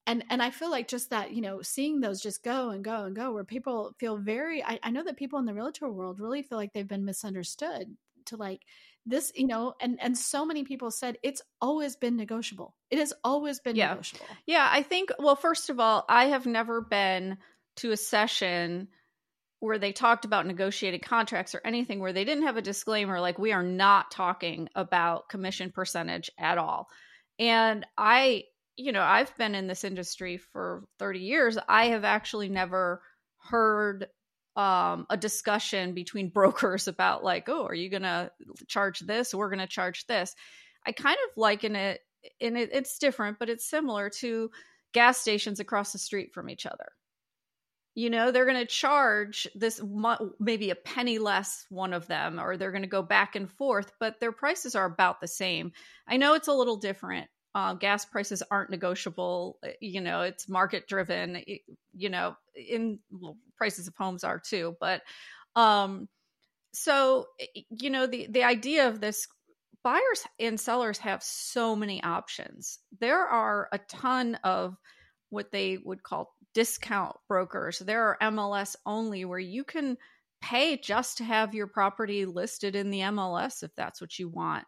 and 0.06 0.24
and 0.30 0.42
i 0.42 0.50
feel 0.50 0.70
like 0.70 0.88
just 0.88 1.10
that 1.10 1.32
you 1.32 1.42
know 1.42 1.62
seeing 1.62 2.00
those 2.00 2.20
just 2.20 2.42
go 2.42 2.70
and 2.70 2.82
go 2.82 3.04
and 3.04 3.14
go 3.14 3.32
where 3.32 3.44
people 3.44 3.94
feel 3.98 4.16
very 4.16 4.62
I, 4.64 4.78
I 4.82 4.90
know 4.90 5.04
that 5.04 5.16
people 5.16 5.38
in 5.38 5.44
the 5.44 5.54
realtor 5.54 5.90
world 5.90 6.20
really 6.20 6.42
feel 6.42 6.58
like 6.58 6.72
they've 6.72 6.88
been 6.88 7.04
misunderstood 7.04 7.96
to 8.26 8.36
like 8.36 8.62
this 9.06 9.32
you 9.34 9.46
know 9.46 9.74
and 9.80 9.98
and 10.00 10.16
so 10.16 10.44
many 10.44 10.64
people 10.64 10.90
said 10.90 11.16
it's 11.22 11.42
always 11.60 11.96
been 11.96 12.16
negotiable. 12.16 12.74
It 12.90 12.98
has 12.98 13.12
always 13.24 13.60
been 13.60 13.76
yeah. 13.76 13.90
negotiable. 13.90 14.26
Yeah 14.46 14.68
i 14.70 14.82
think 14.82 15.10
well 15.18 15.36
first 15.36 15.70
of 15.70 15.80
all 15.80 16.04
i 16.08 16.26
have 16.26 16.46
never 16.46 16.80
been 16.80 17.38
to 17.80 17.92
a 17.92 17.96
session 17.96 18.88
where 19.60 19.78
they 19.78 19.92
talked 19.92 20.24
about 20.24 20.46
negotiated 20.46 21.02
contracts 21.02 21.54
or 21.54 21.60
anything 21.64 22.00
where 22.00 22.14
they 22.14 22.24
didn't 22.24 22.44
have 22.44 22.56
a 22.56 22.62
disclaimer 22.62 23.20
like 23.20 23.38
we 23.38 23.52
are 23.52 23.62
not 23.62 24.10
talking 24.10 24.68
about 24.74 25.28
commission 25.28 25.70
percentage 25.70 26.30
at 26.38 26.56
all. 26.56 26.88
And 27.38 27.86
I, 27.96 28.44
you 28.76 28.92
know, 28.92 29.02
I've 29.02 29.36
been 29.36 29.54
in 29.54 29.66
this 29.66 29.84
industry 29.84 30.38
for 30.38 30.84
30 30.98 31.20
years. 31.20 31.58
I 31.68 31.88
have 31.88 32.04
actually 32.04 32.48
never 32.48 33.02
heard 33.50 34.06
um, 34.56 35.06
a 35.10 35.16
discussion 35.18 35.92
between 35.92 36.28
brokers 36.34 36.88
about 36.88 37.22
like, 37.22 37.48
oh, 37.48 37.66
are 37.66 37.74
you 37.74 37.90
going 37.90 38.02
to 38.02 38.30
charge 38.66 39.00
this? 39.00 39.34
We're 39.34 39.50
going 39.50 39.58
to 39.58 39.66
charge 39.66 40.06
this. 40.06 40.34
I 40.86 40.92
kind 40.92 41.18
of 41.28 41.36
liken 41.36 41.76
it, 41.76 42.00
and 42.40 42.56
it, 42.56 42.70
it's 42.72 42.98
different, 42.98 43.38
but 43.38 43.50
it's 43.50 43.68
similar 43.68 44.10
to 44.20 44.50
gas 44.94 45.18
stations 45.18 45.60
across 45.60 45.92
the 45.92 45.98
street 45.98 46.32
from 46.32 46.48
each 46.48 46.64
other 46.64 46.86
you 47.94 48.10
know 48.10 48.30
they're 48.30 48.46
going 48.46 48.56
to 48.56 48.66
charge 48.66 49.48
this 49.54 49.80
maybe 50.38 50.70
a 50.70 50.74
penny 50.74 51.18
less 51.18 51.66
one 51.70 51.92
of 51.92 52.06
them 52.06 52.38
or 52.38 52.56
they're 52.56 52.72
going 52.72 52.82
to 52.82 52.88
go 52.88 53.02
back 53.02 53.36
and 53.36 53.50
forth 53.50 53.92
but 53.98 54.20
their 54.20 54.32
prices 54.32 54.74
are 54.74 54.86
about 54.86 55.20
the 55.20 55.28
same. 55.28 55.72
I 56.06 56.16
know 56.16 56.34
it's 56.34 56.48
a 56.48 56.54
little 56.54 56.76
different 56.76 57.28
uh, 57.54 57.74
gas 57.74 58.04
prices 58.04 58.44
aren't 58.50 58.70
negotiable 58.70 59.58
eh, 59.64 59.72
you 59.80 60.00
know 60.00 60.22
it's 60.22 60.48
market 60.48 60.86
driven 60.86 61.42
you 61.92 62.08
know 62.08 62.36
in 62.54 63.00
well, 63.10 63.36
prices 63.56 63.88
of 63.88 63.94
homes 63.96 64.22
are 64.22 64.38
too 64.38 64.76
but 64.80 65.02
um 65.56 66.08
so 66.72 67.26
eh, 67.40 67.62
you 67.70 67.90
know 67.90 68.06
the 68.06 68.28
the 68.30 68.44
idea 68.44 68.86
of 68.86 69.00
this 69.00 69.26
buyers 69.82 70.24
and 70.38 70.58
sellers 70.60 70.98
have 70.98 71.22
so 71.22 71.74
many 71.74 72.02
options. 72.02 72.78
There 72.98 73.24
are 73.26 73.68
a 73.72 73.78
ton 73.78 74.36
of 74.44 74.76
what 75.30 75.50
they 75.50 75.78
would 75.84 76.02
call 76.02 76.34
discount 76.54 77.16
brokers. 77.28 77.78
There 77.78 78.04
are 78.04 78.18
MLS 78.22 78.76
only 78.84 79.24
where 79.24 79.38
you 79.38 79.64
can 79.64 79.96
pay 80.42 80.76
just 80.76 81.18
to 81.18 81.24
have 81.24 81.54
your 81.54 81.66
property 81.66 82.24
listed 82.24 82.76
in 82.76 82.90
the 82.90 83.00
MLS 83.00 83.62
if 83.62 83.70
that's 83.76 84.00
what 84.00 84.18
you 84.18 84.28
want. 84.28 84.64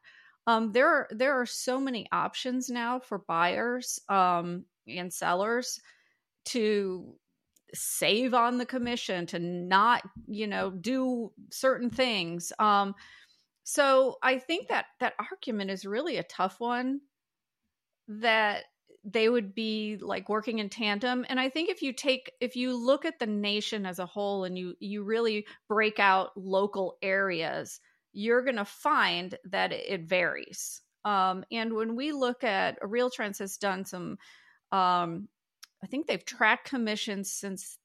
Um, 0.47 0.73
there 0.73 0.89
are 0.89 1.09
there 1.11 1.41
are 1.41 1.47
so 1.47 1.79
many 1.79 2.07
options 2.11 2.69
now 2.69 2.99
for 2.99 3.19
buyers 3.19 4.01
um, 4.09 4.65
and 4.89 5.13
sellers 5.13 5.81
to 6.47 7.15
save 7.75 8.35
on 8.35 8.59
the 8.59 8.67
commission 8.67 9.27
to 9.27 9.39
not 9.39 10.03
you 10.27 10.47
know 10.47 10.71
do 10.71 11.33
certain 11.51 11.91
things 11.91 12.53
um, 12.59 12.95
so 13.65 14.17
i 14.23 14.39
think 14.39 14.69
that 14.69 14.87
that 15.01 15.15
argument 15.19 15.71
is 15.71 15.87
really 15.87 16.19
a 16.19 16.25
tough 16.25 16.57
one 16.59 17.01
that 18.09 18.65
they 19.05 19.29
would 19.29 19.55
be 19.55 19.99
like 20.01 20.29
working 20.29 20.61
in 20.61 20.69
tandem 20.69 21.27
and 21.29 21.41
i 21.41 21.49
think 21.49 21.69
if 21.69 21.83
you 21.83 21.93
take 21.93 22.33
if 22.41 22.55
you 22.55 22.77
look 22.77 23.05
at 23.05 23.19
the 23.19 23.27
nation 23.27 23.85
as 23.85 23.99
a 23.99 24.07
whole 24.07 24.45
and 24.45 24.57
you 24.57 24.75
you 24.79 25.03
really 25.03 25.45
break 25.69 25.99
out 25.99 26.31
local 26.37 26.97
areas 27.03 27.81
you're 28.13 28.45
going 28.45 28.57
to 28.57 28.65
find 28.67 29.39
that 29.45 29.73
it 29.73 30.03
varies. 30.03 30.83
Um, 31.07 31.45
and 31.51 31.73
when 31.73 31.97
we 31.97 32.13
look 32.13 32.45
at 32.45 32.79
RealTrends 32.83 33.39
has 33.39 33.57
done 33.57 33.85
some 33.85 34.19
um, 34.71 35.29
i 35.83 35.87
think 35.87 36.07
they've 36.07 36.25
tracked 36.25 36.69
commissions 36.69 37.33
since 37.33 37.79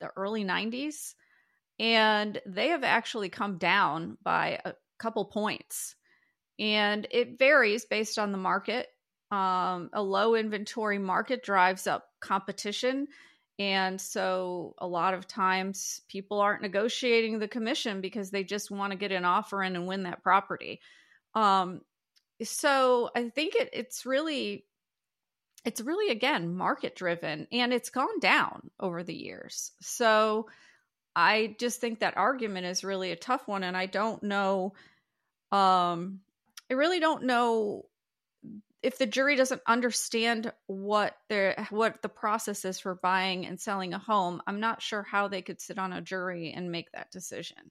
the 0.00 0.10
early 0.16 0.44
90s 0.44 1.14
and 1.78 2.40
they 2.46 2.68
have 2.68 2.84
actually 2.84 3.28
come 3.28 3.58
down 3.58 4.16
by 4.22 4.60
a 4.64 4.74
couple 4.98 5.24
points. 5.24 5.96
And 6.58 7.06
it 7.10 7.38
varies 7.38 7.84
based 7.84 8.18
on 8.18 8.30
the 8.30 8.38
market 8.38 8.86
um, 9.30 9.90
a 9.92 10.02
low 10.02 10.34
inventory 10.34 10.98
market 10.98 11.42
drives 11.42 11.86
up 11.86 12.08
competition. 12.20 13.08
And 13.58 14.00
so 14.00 14.74
a 14.78 14.86
lot 14.86 15.14
of 15.14 15.28
times 15.28 16.00
people 16.08 16.40
aren't 16.40 16.62
negotiating 16.62 17.38
the 17.38 17.48
commission 17.48 18.00
because 18.00 18.30
they 18.30 18.44
just 18.44 18.70
want 18.70 18.92
to 18.92 18.98
get 18.98 19.12
an 19.12 19.24
offer 19.24 19.62
in 19.62 19.76
and 19.76 19.86
win 19.86 20.04
that 20.04 20.22
property. 20.22 20.80
Um, 21.34 21.80
so 22.42 23.10
I 23.14 23.28
think 23.28 23.54
it, 23.54 23.70
it's 23.72 24.04
really 24.06 24.64
it's 25.64 25.80
really 25.80 26.12
again 26.12 26.54
market 26.54 26.94
driven 26.94 27.46
and 27.50 27.72
it's 27.72 27.90
gone 27.90 28.18
down 28.20 28.70
over 28.78 29.02
the 29.02 29.14
years. 29.14 29.72
So 29.80 30.48
I 31.16 31.54
just 31.58 31.80
think 31.80 32.00
that 32.00 32.16
argument 32.16 32.66
is 32.66 32.84
really 32.84 33.12
a 33.12 33.16
tough 33.16 33.46
one 33.46 33.62
and 33.62 33.76
I 33.76 33.86
don't 33.86 34.22
know 34.22 34.74
um 35.52 36.20
I 36.70 36.74
really 36.74 37.00
don't 37.00 37.24
know 37.24 37.84
if 38.84 38.98
the 38.98 39.06
jury 39.06 39.34
doesn't 39.34 39.62
understand 39.66 40.52
what 40.66 41.16
their 41.30 41.66
what 41.70 42.02
the 42.02 42.08
process 42.08 42.66
is 42.66 42.78
for 42.78 42.94
buying 42.94 43.46
and 43.46 43.58
selling 43.58 43.94
a 43.94 43.98
home, 43.98 44.42
I'm 44.46 44.60
not 44.60 44.82
sure 44.82 45.02
how 45.02 45.26
they 45.26 45.40
could 45.40 45.60
sit 45.60 45.78
on 45.78 45.94
a 45.94 46.02
jury 46.02 46.52
and 46.54 46.70
make 46.70 46.92
that 46.92 47.10
decision. 47.10 47.70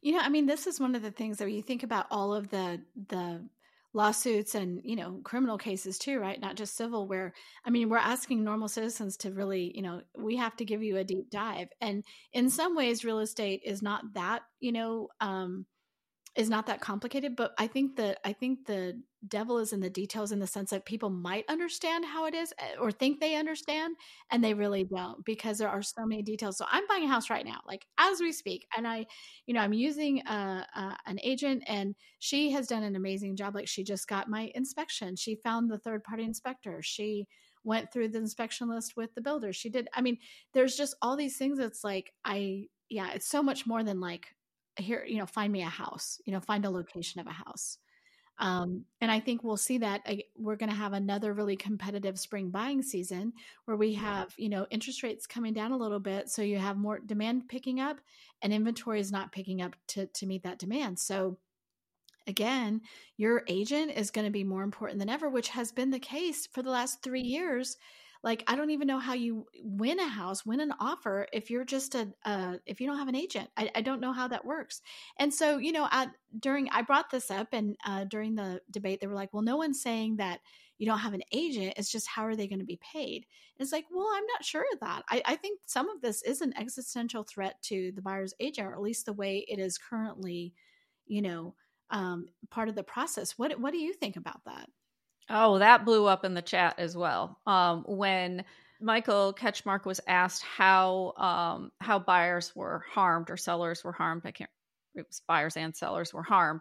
You 0.00 0.12
know, 0.12 0.20
I 0.20 0.30
mean, 0.30 0.46
this 0.46 0.66
is 0.66 0.80
one 0.80 0.94
of 0.94 1.02
the 1.02 1.10
things 1.10 1.38
that 1.38 1.50
you 1.50 1.60
think 1.60 1.82
about 1.82 2.06
all 2.10 2.32
of 2.32 2.48
the 2.48 2.80
the 3.08 3.46
lawsuits 3.92 4.56
and 4.56 4.80
you 4.82 4.96
know 4.96 5.20
criminal 5.22 5.56
cases 5.56 6.00
too 6.00 6.18
right 6.18 6.40
not 6.40 6.56
just 6.56 6.76
civil 6.76 7.06
where 7.06 7.32
i 7.64 7.70
mean 7.70 7.88
we're 7.88 7.96
asking 7.96 8.42
normal 8.42 8.66
citizens 8.66 9.16
to 9.16 9.30
really 9.30 9.70
you 9.72 9.82
know 9.82 10.00
we 10.18 10.34
have 10.34 10.56
to 10.56 10.64
give 10.64 10.82
you 10.82 10.96
a 10.96 11.04
deep 11.04 11.30
dive 11.30 11.68
and 11.80 12.02
in 12.32 12.50
some 12.50 12.74
ways 12.74 13.04
real 13.04 13.20
estate 13.20 13.62
is 13.64 13.82
not 13.82 14.02
that 14.14 14.42
you 14.58 14.72
know 14.72 15.06
um 15.20 15.64
is 16.36 16.50
not 16.50 16.66
that 16.66 16.80
complicated 16.80 17.36
but 17.36 17.52
i 17.58 17.66
think 17.66 17.96
that 17.96 18.18
i 18.24 18.32
think 18.32 18.66
the 18.66 19.00
devil 19.28 19.58
is 19.58 19.72
in 19.72 19.80
the 19.80 19.90
details 19.90 20.32
in 20.32 20.38
the 20.38 20.46
sense 20.46 20.70
that 20.70 20.84
people 20.84 21.08
might 21.10 21.44
understand 21.48 22.04
how 22.04 22.26
it 22.26 22.34
is 22.34 22.52
eh, 22.58 22.74
or 22.80 22.92
think 22.92 23.20
they 23.20 23.36
understand 23.36 23.96
and 24.30 24.42
they 24.42 24.54
really 24.54 24.84
don't 24.84 25.24
because 25.24 25.58
there 25.58 25.68
are 25.68 25.82
so 25.82 26.04
many 26.04 26.22
details. 26.22 26.58
So 26.58 26.66
i'm 26.70 26.86
buying 26.88 27.04
a 27.04 27.08
house 27.08 27.30
right 27.30 27.44
now 27.44 27.60
like 27.66 27.86
as 27.98 28.20
we 28.20 28.32
speak 28.32 28.66
and 28.76 28.86
i 28.86 29.06
you 29.46 29.54
know 29.54 29.60
i'm 29.60 29.72
using 29.72 30.20
uh, 30.26 30.64
uh, 30.74 30.94
an 31.06 31.18
agent 31.22 31.62
and 31.66 31.94
she 32.18 32.50
has 32.50 32.66
done 32.66 32.82
an 32.82 32.96
amazing 32.96 33.36
job 33.36 33.54
like 33.54 33.68
she 33.68 33.84
just 33.84 34.08
got 34.08 34.28
my 34.28 34.50
inspection. 34.54 35.16
She 35.16 35.36
found 35.36 35.70
the 35.70 35.78
third 35.78 36.04
party 36.04 36.24
inspector. 36.24 36.80
She 36.82 37.26
went 37.64 37.92
through 37.92 38.08
the 38.08 38.18
inspection 38.18 38.68
list 38.68 38.96
with 38.96 39.14
the 39.14 39.20
builder. 39.20 39.52
She 39.52 39.70
did 39.70 39.88
i 39.94 40.00
mean 40.00 40.18
there's 40.52 40.76
just 40.76 40.96
all 41.02 41.16
these 41.16 41.36
things 41.36 41.58
that's 41.58 41.84
like 41.84 42.12
i 42.24 42.66
yeah 42.90 43.10
it's 43.14 43.28
so 43.28 43.42
much 43.42 43.66
more 43.66 43.82
than 43.82 44.00
like 44.00 44.26
here 44.76 45.04
you 45.06 45.18
know 45.18 45.26
find 45.26 45.52
me 45.52 45.62
a 45.62 45.68
house 45.68 46.20
you 46.24 46.32
know 46.32 46.40
find 46.40 46.64
a 46.64 46.70
location 46.70 47.20
of 47.20 47.26
a 47.26 47.30
house 47.30 47.78
um, 48.38 48.84
and 49.00 49.10
i 49.10 49.20
think 49.20 49.44
we'll 49.44 49.56
see 49.56 49.78
that 49.78 50.00
we're 50.36 50.56
going 50.56 50.70
to 50.70 50.76
have 50.76 50.92
another 50.92 51.32
really 51.32 51.56
competitive 51.56 52.18
spring 52.18 52.50
buying 52.50 52.82
season 52.82 53.32
where 53.66 53.76
we 53.76 53.94
have 53.94 54.34
you 54.36 54.48
know 54.48 54.66
interest 54.70 55.02
rates 55.02 55.26
coming 55.26 55.52
down 55.52 55.72
a 55.72 55.76
little 55.76 56.00
bit 56.00 56.28
so 56.28 56.42
you 56.42 56.58
have 56.58 56.76
more 56.76 56.98
demand 56.98 57.48
picking 57.48 57.80
up 57.80 58.00
and 58.42 58.52
inventory 58.52 59.00
is 59.00 59.12
not 59.12 59.32
picking 59.32 59.62
up 59.62 59.76
to, 59.86 60.06
to 60.06 60.26
meet 60.26 60.42
that 60.42 60.58
demand 60.58 60.98
so 60.98 61.38
again, 62.26 62.80
your 63.16 63.42
agent 63.48 63.92
is 63.92 64.10
going 64.10 64.26
to 64.26 64.30
be 64.30 64.44
more 64.44 64.62
important 64.62 64.98
than 64.98 65.08
ever, 65.08 65.28
which 65.28 65.48
has 65.48 65.72
been 65.72 65.90
the 65.90 65.98
case 65.98 66.46
for 66.46 66.62
the 66.62 66.70
last 66.70 67.02
three 67.02 67.22
years. 67.22 67.76
Like, 68.24 68.42
I 68.46 68.56
don't 68.56 68.70
even 68.70 68.88
know 68.88 68.98
how 68.98 69.12
you 69.12 69.46
win 69.62 70.00
a 70.00 70.08
house, 70.08 70.46
win 70.46 70.60
an 70.60 70.72
offer 70.80 71.26
if 71.30 71.50
you're 71.50 71.66
just 71.66 71.94
a, 71.94 72.08
if 72.64 72.80
you 72.80 72.86
don't 72.86 72.96
have 72.96 73.08
an 73.08 73.14
agent. 73.14 73.50
I, 73.54 73.70
I, 73.74 73.82
don't 73.82 74.00
know 74.00 74.14
how 74.14 74.28
that 74.28 74.46
works. 74.46 74.80
And 75.18 75.32
so, 75.32 75.58
you 75.58 75.72
know, 75.72 75.86
at, 75.92 76.08
during, 76.40 76.70
I 76.70 76.80
brought 76.80 77.10
this 77.10 77.30
up 77.30 77.48
and 77.52 77.76
uh, 77.86 78.04
during 78.04 78.34
the 78.34 78.62
debate, 78.70 79.02
they 79.02 79.06
were 79.06 79.14
like, 79.14 79.34
well, 79.34 79.42
no 79.42 79.58
one's 79.58 79.82
saying 79.82 80.16
that 80.16 80.40
you 80.78 80.86
don't 80.86 81.00
have 81.00 81.12
an 81.12 81.22
agent. 81.32 81.74
It's 81.76 81.92
just 81.92 82.08
how 82.08 82.24
are 82.24 82.34
they 82.34 82.48
going 82.48 82.60
to 82.60 82.64
be 82.64 82.80
paid? 82.94 83.26
And 83.58 83.64
it's 83.64 83.72
like, 83.72 83.84
well, 83.92 84.08
I'm 84.14 84.26
not 84.26 84.42
sure 84.42 84.64
of 84.72 84.80
that. 84.80 85.02
I, 85.10 85.20
I 85.26 85.36
think 85.36 85.60
some 85.66 85.90
of 85.90 86.00
this 86.00 86.22
is 86.22 86.40
an 86.40 86.54
existential 86.56 87.24
threat 87.24 87.60
to 87.64 87.92
the 87.94 88.02
buyer's 88.02 88.32
agent, 88.40 88.68
or 88.68 88.72
at 88.72 88.80
least 88.80 89.04
the 89.04 89.12
way 89.12 89.44
it 89.46 89.58
is 89.58 89.76
currently, 89.76 90.54
you 91.06 91.20
know, 91.20 91.54
um, 91.90 92.26
part 92.50 92.70
of 92.70 92.74
the 92.74 92.82
process. 92.82 93.38
What 93.38 93.60
what 93.60 93.72
do 93.72 93.78
you 93.78 93.92
think 93.92 94.16
about 94.16 94.44
that? 94.46 94.68
Oh, 95.30 95.58
that 95.58 95.84
blew 95.84 96.06
up 96.06 96.24
in 96.24 96.34
the 96.34 96.42
chat 96.42 96.74
as 96.78 96.96
well. 96.96 97.38
Um, 97.46 97.84
when 97.86 98.44
Michael 98.80 99.32
Ketchmark 99.32 99.86
was 99.86 100.00
asked 100.06 100.42
how 100.42 101.14
um, 101.16 101.72
how 101.80 101.98
buyers 101.98 102.54
were 102.54 102.84
harmed 102.90 103.30
or 103.30 103.36
sellers 103.36 103.82
were 103.82 103.92
harmed, 103.92 104.22
I 104.24 104.32
can't. 104.32 104.50
It 104.94 105.06
was 105.08 105.22
buyers 105.26 105.56
and 105.56 105.74
sellers 105.74 106.12
were 106.12 106.22
harmed. 106.22 106.60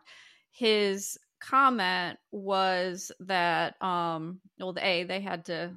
His 0.52 1.18
comment 1.42 2.18
was 2.32 3.12
that 3.22 3.82
um, 3.82 4.40
well, 4.60 4.76
a 4.80 5.04
they 5.04 5.20
had 5.20 5.46
to 5.46 5.74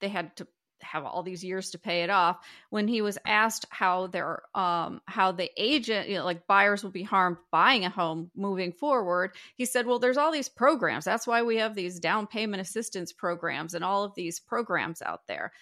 they 0.00 0.08
had 0.08 0.36
to 0.36 0.46
have 0.82 1.04
all 1.04 1.22
these 1.22 1.44
years 1.44 1.70
to 1.70 1.78
pay 1.78 2.02
it 2.02 2.10
off 2.10 2.38
when 2.70 2.86
he 2.86 3.02
was 3.02 3.18
asked 3.26 3.66
how 3.70 4.06
their 4.08 4.42
um 4.54 5.00
how 5.06 5.32
the 5.32 5.50
agent 5.56 6.08
you 6.08 6.16
know 6.16 6.24
like 6.24 6.46
buyers 6.46 6.82
will 6.82 6.90
be 6.90 7.02
harmed 7.02 7.38
buying 7.50 7.84
a 7.84 7.90
home 7.90 8.30
moving 8.36 8.72
forward 8.72 9.32
he 9.54 9.64
said 9.64 9.86
well 9.86 9.98
there's 9.98 10.16
all 10.16 10.32
these 10.32 10.48
programs. 10.48 11.04
That's 11.04 11.26
why 11.26 11.42
we 11.42 11.56
have 11.56 11.74
these 11.74 12.00
down 12.00 12.26
payment 12.26 12.60
assistance 12.60 13.12
programs 13.12 13.74
and 13.74 13.84
all 13.84 14.04
of 14.04 14.14
these 14.14 14.40
programs 14.40 15.02
out 15.02 15.26
there. 15.26 15.52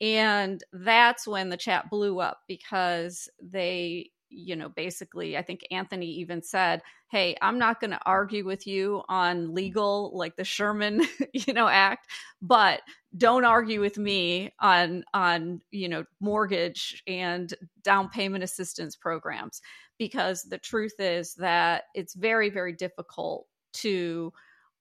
And 0.00 0.62
that's 0.72 1.28
when 1.28 1.48
the 1.48 1.56
chat 1.56 1.88
blew 1.88 2.18
up 2.18 2.40
because 2.48 3.28
they 3.40 4.10
you 4.34 4.56
know, 4.56 4.68
basically, 4.68 5.36
I 5.36 5.42
think 5.42 5.60
Anthony 5.70 6.06
even 6.06 6.42
said, 6.42 6.82
Hey, 7.08 7.36
I'm 7.42 7.58
not 7.58 7.80
going 7.80 7.90
to 7.90 8.00
argue 8.06 8.44
with 8.44 8.66
you 8.66 9.02
on 9.08 9.54
legal, 9.54 10.10
like 10.14 10.36
the 10.36 10.44
Sherman, 10.44 11.06
you 11.32 11.52
know, 11.52 11.68
Act, 11.68 12.08
but 12.40 12.80
don't 13.16 13.44
argue 13.44 13.80
with 13.80 13.98
me 13.98 14.52
on, 14.60 15.04
on, 15.12 15.60
you 15.70 15.88
know, 15.88 16.04
mortgage 16.20 17.02
and 17.06 17.52
down 17.82 18.08
payment 18.08 18.42
assistance 18.42 18.96
programs. 18.96 19.60
Because 19.98 20.42
the 20.42 20.58
truth 20.58 20.94
is 20.98 21.34
that 21.34 21.84
it's 21.94 22.14
very, 22.14 22.50
very 22.50 22.72
difficult 22.72 23.46
to, 23.74 24.32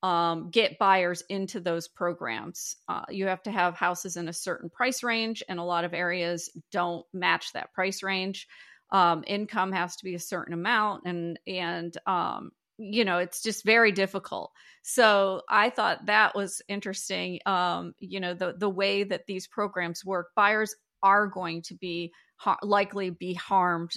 um, 0.03 0.49
get 0.49 0.79
buyers 0.79 1.21
into 1.29 1.59
those 1.59 1.87
programs. 1.87 2.75
Uh, 2.87 3.03
you 3.09 3.27
have 3.27 3.43
to 3.43 3.51
have 3.51 3.75
houses 3.75 4.17
in 4.17 4.29
a 4.29 4.33
certain 4.33 4.69
price 4.69 5.03
range, 5.03 5.43
and 5.47 5.59
a 5.59 5.63
lot 5.63 5.83
of 5.85 5.93
areas 5.93 6.49
don't 6.71 7.05
match 7.13 7.53
that 7.53 7.73
price 7.73 8.01
range 8.01 8.47
um, 8.91 9.23
income 9.27 9.71
has 9.71 9.95
to 9.97 10.03
be 10.03 10.15
a 10.15 10.19
certain 10.19 10.53
amount 10.53 11.03
and 11.05 11.39
and 11.47 11.97
um, 12.05 12.51
you 12.77 13.05
know 13.05 13.17
it's 13.17 13.41
just 13.41 13.63
very 13.63 13.91
difficult. 13.91 14.51
So 14.83 15.41
i 15.49 15.69
thought 15.69 16.07
that 16.07 16.35
was 16.35 16.61
interesting 16.67 17.39
um, 17.45 17.93
you 17.99 18.19
know 18.19 18.33
the 18.33 18.53
the 18.57 18.69
way 18.69 19.03
that 19.03 19.25
these 19.27 19.47
programs 19.47 20.05
work. 20.05 20.29
Buyers 20.35 20.75
are 21.03 21.27
going 21.27 21.61
to 21.63 21.75
be 21.75 22.11
ha- 22.35 22.57
likely 22.61 23.09
be 23.09 23.33
harmed 23.33 23.91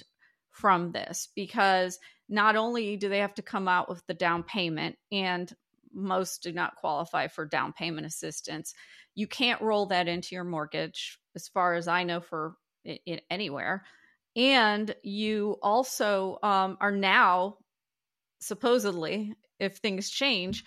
from 0.51 0.91
this 0.91 1.29
because 1.35 1.99
not 2.29 2.55
only 2.55 2.97
do 2.97 3.09
they 3.09 3.19
have 3.19 3.35
to 3.35 3.41
come 3.41 3.67
out 3.67 3.89
with 3.89 4.05
the 4.07 4.13
down 4.13 4.43
payment 4.43 4.95
and 5.11 5.53
most 5.93 6.43
do 6.43 6.51
not 6.51 6.75
qualify 6.75 7.27
for 7.27 7.45
down 7.45 7.73
payment 7.73 8.05
assistance 8.05 8.73
you 9.15 9.27
can't 9.27 9.61
roll 9.61 9.85
that 9.85 10.07
into 10.07 10.35
your 10.35 10.43
mortgage 10.43 11.19
as 11.35 11.47
far 11.47 11.73
as 11.75 11.87
i 11.87 12.03
know 12.03 12.19
for 12.19 12.55
it, 12.83 13.23
anywhere 13.29 13.83
and 14.35 14.95
you 15.03 15.57
also 15.61 16.39
um, 16.43 16.77
are 16.81 16.91
now 16.91 17.57
supposedly 18.39 19.33
if 19.59 19.77
things 19.77 20.09
change 20.09 20.65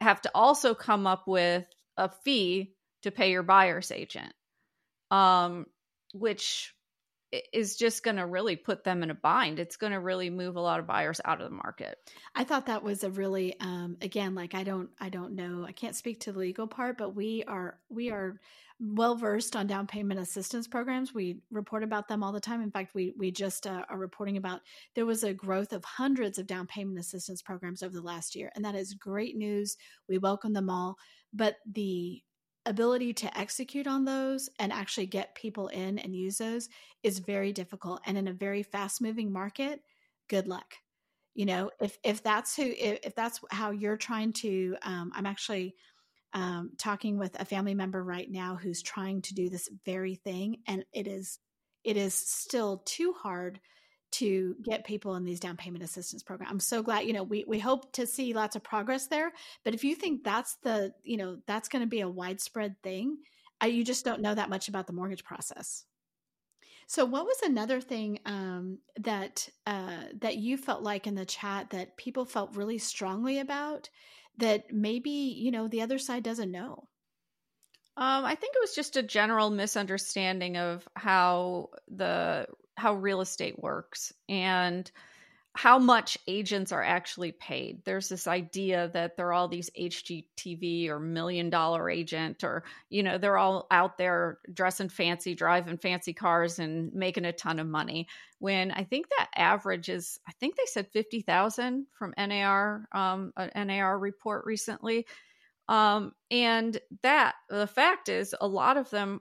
have 0.00 0.20
to 0.20 0.30
also 0.34 0.74
come 0.74 1.06
up 1.06 1.26
with 1.26 1.64
a 1.96 2.08
fee 2.24 2.72
to 3.02 3.10
pay 3.10 3.30
your 3.30 3.42
buyer's 3.42 3.90
agent 3.90 4.32
um, 5.10 5.66
which 6.12 6.74
is 7.52 7.76
just 7.76 8.02
going 8.02 8.16
to 8.16 8.26
really 8.26 8.56
put 8.56 8.82
them 8.82 9.02
in 9.02 9.10
a 9.10 9.14
bind. 9.14 9.60
It's 9.60 9.76
going 9.76 9.92
to 9.92 10.00
really 10.00 10.30
move 10.30 10.56
a 10.56 10.60
lot 10.60 10.80
of 10.80 10.86
buyers 10.86 11.20
out 11.24 11.40
of 11.40 11.48
the 11.48 11.54
market. 11.54 11.96
I 12.34 12.44
thought 12.44 12.66
that 12.66 12.82
was 12.82 13.04
a 13.04 13.10
really 13.10 13.58
um 13.60 13.96
again 14.02 14.34
like 14.34 14.54
I 14.54 14.64
don't 14.64 14.90
I 15.00 15.10
don't 15.10 15.34
know. 15.36 15.64
I 15.66 15.72
can't 15.72 15.94
speak 15.94 16.20
to 16.20 16.32
the 16.32 16.38
legal 16.38 16.66
part, 16.66 16.98
but 16.98 17.14
we 17.14 17.44
are 17.46 17.78
we 17.88 18.10
are 18.10 18.40
well 18.80 19.14
versed 19.14 19.54
on 19.56 19.66
down 19.66 19.86
payment 19.86 20.18
assistance 20.18 20.66
programs. 20.66 21.14
We 21.14 21.36
report 21.50 21.82
about 21.82 22.08
them 22.08 22.22
all 22.22 22.32
the 22.32 22.40
time. 22.40 22.62
In 22.62 22.70
fact, 22.70 22.94
we 22.94 23.12
we 23.18 23.30
just 23.30 23.66
uh, 23.66 23.84
are 23.88 23.98
reporting 23.98 24.38
about 24.38 24.60
there 24.94 25.06
was 25.06 25.22
a 25.22 25.34
growth 25.34 25.72
of 25.72 25.84
hundreds 25.84 26.38
of 26.38 26.46
down 26.46 26.66
payment 26.66 26.98
assistance 26.98 27.42
programs 27.42 27.82
over 27.82 27.94
the 27.94 28.02
last 28.02 28.34
year, 28.34 28.50
and 28.54 28.64
that 28.64 28.74
is 28.74 28.94
great 28.94 29.36
news. 29.36 29.76
We 30.08 30.18
welcome 30.18 30.54
them 30.54 30.70
all, 30.70 30.96
but 31.32 31.56
the 31.70 32.22
ability 32.66 33.12
to 33.14 33.38
execute 33.38 33.86
on 33.86 34.04
those 34.04 34.48
and 34.58 34.72
actually 34.72 35.06
get 35.06 35.34
people 35.34 35.68
in 35.68 35.98
and 35.98 36.14
use 36.14 36.38
those 36.38 36.68
is 37.02 37.18
very 37.18 37.52
difficult 37.52 38.00
and 38.04 38.18
in 38.18 38.28
a 38.28 38.32
very 38.32 38.62
fast 38.62 39.00
moving 39.00 39.32
market 39.32 39.80
good 40.28 40.46
luck 40.46 40.74
you 41.34 41.46
know 41.46 41.70
if 41.80 41.96
if 42.04 42.22
that's 42.22 42.54
who 42.54 42.64
if, 42.64 42.98
if 43.02 43.14
that's 43.14 43.40
how 43.50 43.70
you're 43.70 43.96
trying 43.96 44.30
to 44.30 44.76
um, 44.82 45.10
i'm 45.14 45.24
actually 45.24 45.74
um, 46.32 46.72
talking 46.78 47.18
with 47.18 47.40
a 47.40 47.44
family 47.44 47.74
member 47.74 48.02
right 48.02 48.30
now 48.30 48.56
who's 48.56 48.82
trying 48.82 49.22
to 49.22 49.34
do 49.34 49.48
this 49.48 49.68
very 49.84 50.14
thing 50.14 50.58
and 50.66 50.84
it 50.92 51.06
is 51.06 51.38
it 51.82 51.96
is 51.96 52.14
still 52.14 52.82
too 52.84 53.12
hard 53.12 53.60
to 54.12 54.56
get 54.64 54.84
people 54.84 55.14
in 55.14 55.24
these 55.24 55.40
down 55.40 55.56
payment 55.56 55.84
assistance 55.84 56.22
programs. 56.22 56.50
I'm 56.50 56.60
so 56.60 56.82
glad, 56.82 57.06
you 57.06 57.12
know, 57.12 57.22
we, 57.22 57.44
we 57.46 57.58
hope 57.58 57.92
to 57.92 58.06
see 58.06 58.34
lots 58.34 58.56
of 58.56 58.62
progress 58.62 59.06
there. 59.06 59.32
But 59.64 59.72
if 59.72 59.84
you 59.84 59.94
think 59.94 60.24
that's 60.24 60.56
the, 60.62 60.92
you 61.04 61.16
know, 61.16 61.38
that's 61.46 61.68
going 61.68 61.82
to 61.82 61.88
be 61.88 62.00
a 62.00 62.08
widespread 62.08 62.74
thing, 62.82 63.18
you 63.64 63.84
just 63.84 64.04
don't 64.04 64.22
know 64.22 64.34
that 64.34 64.50
much 64.50 64.68
about 64.68 64.86
the 64.86 64.92
mortgage 64.92 65.24
process. 65.24 65.84
So, 66.86 67.04
what 67.04 67.24
was 67.24 67.40
another 67.44 67.80
thing 67.80 68.18
um, 68.26 68.78
that 68.98 69.48
uh, 69.64 70.06
that 70.22 70.38
you 70.38 70.56
felt 70.56 70.82
like 70.82 71.06
in 71.06 71.14
the 71.14 71.24
chat 71.24 71.70
that 71.70 71.96
people 71.96 72.24
felt 72.24 72.56
really 72.56 72.78
strongly 72.78 73.38
about 73.38 73.88
that 74.38 74.72
maybe 74.72 75.10
you 75.10 75.50
know 75.50 75.68
the 75.68 75.82
other 75.82 75.98
side 75.98 76.22
doesn't 76.22 76.50
know? 76.50 76.88
Um, 77.96 78.24
I 78.24 78.34
think 78.34 78.54
it 78.54 78.62
was 78.62 78.74
just 78.74 78.96
a 78.96 79.02
general 79.02 79.50
misunderstanding 79.50 80.56
of 80.56 80.86
how 80.94 81.70
the 81.88 82.46
how 82.76 82.94
real 82.94 83.20
estate 83.20 83.58
works 83.58 84.12
and 84.28 84.90
how 85.54 85.78
much 85.78 86.16
agents 86.28 86.70
are 86.70 86.82
actually 86.82 87.32
paid. 87.32 87.84
There's 87.84 88.08
this 88.08 88.28
idea 88.28 88.88
that 88.94 89.16
they're 89.16 89.32
all 89.32 89.48
these 89.48 89.68
HGTV 89.70 90.88
or 90.88 91.00
million 91.00 91.50
dollar 91.50 91.90
agent, 91.90 92.44
or, 92.44 92.62
you 92.88 93.02
know, 93.02 93.18
they're 93.18 93.36
all 93.36 93.66
out 93.70 93.98
there 93.98 94.38
dressing 94.52 94.88
fancy, 94.88 95.34
driving 95.34 95.76
fancy 95.76 96.12
cars 96.12 96.60
and 96.60 96.92
making 96.92 97.24
a 97.24 97.32
ton 97.32 97.58
of 97.58 97.66
money. 97.66 98.06
When 98.38 98.70
I 98.70 98.84
think 98.84 99.06
that 99.18 99.28
average 99.34 99.88
is, 99.88 100.20
I 100.28 100.32
think 100.38 100.54
they 100.54 100.66
said 100.66 100.86
50,000 100.92 101.86
from 101.98 102.14
NAR, 102.16 102.86
um, 102.92 103.32
an 103.36 103.66
NAR 103.66 103.98
report 103.98 104.46
recently. 104.46 105.06
Um, 105.68 106.12
and 106.30 106.78
that 107.02 107.34
the 107.48 107.66
fact 107.66 108.08
is, 108.08 108.34
a 108.40 108.46
lot 108.46 108.76
of 108.76 108.90
them 108.90 109.20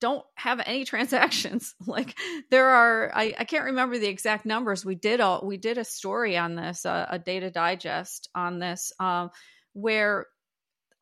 don't 0.00 0.24
have 0.34 0.60
any 0.64 0.84
transactions. 0.86 1.74
Like 1.86 2.16
there 2.50 2.68
are 2.68 3.10
I, 3.14 3.34
I 3.38 3.44
can't 3.44 3.66
remember 3.66 3.98
the 3.98 4.08
exact 4.08 4.46
numbers. 4.46 4.84
We 4.84 4.94
did 4.94 5.20
a 5.20 5.40
we 5.42 5.56
did 5.56 5.78
a 5.78 5.84
story 5.84 6.36
on 6.36 6.54
this 6.54 6.86
uh, 6.86 7.06
a 7.08 7.18
data 7.18 7.50
digest 7.50 8.28
on 8.34 8.58
this 8.58 8.92
um, 9.00 9.30
where 9.72 10.26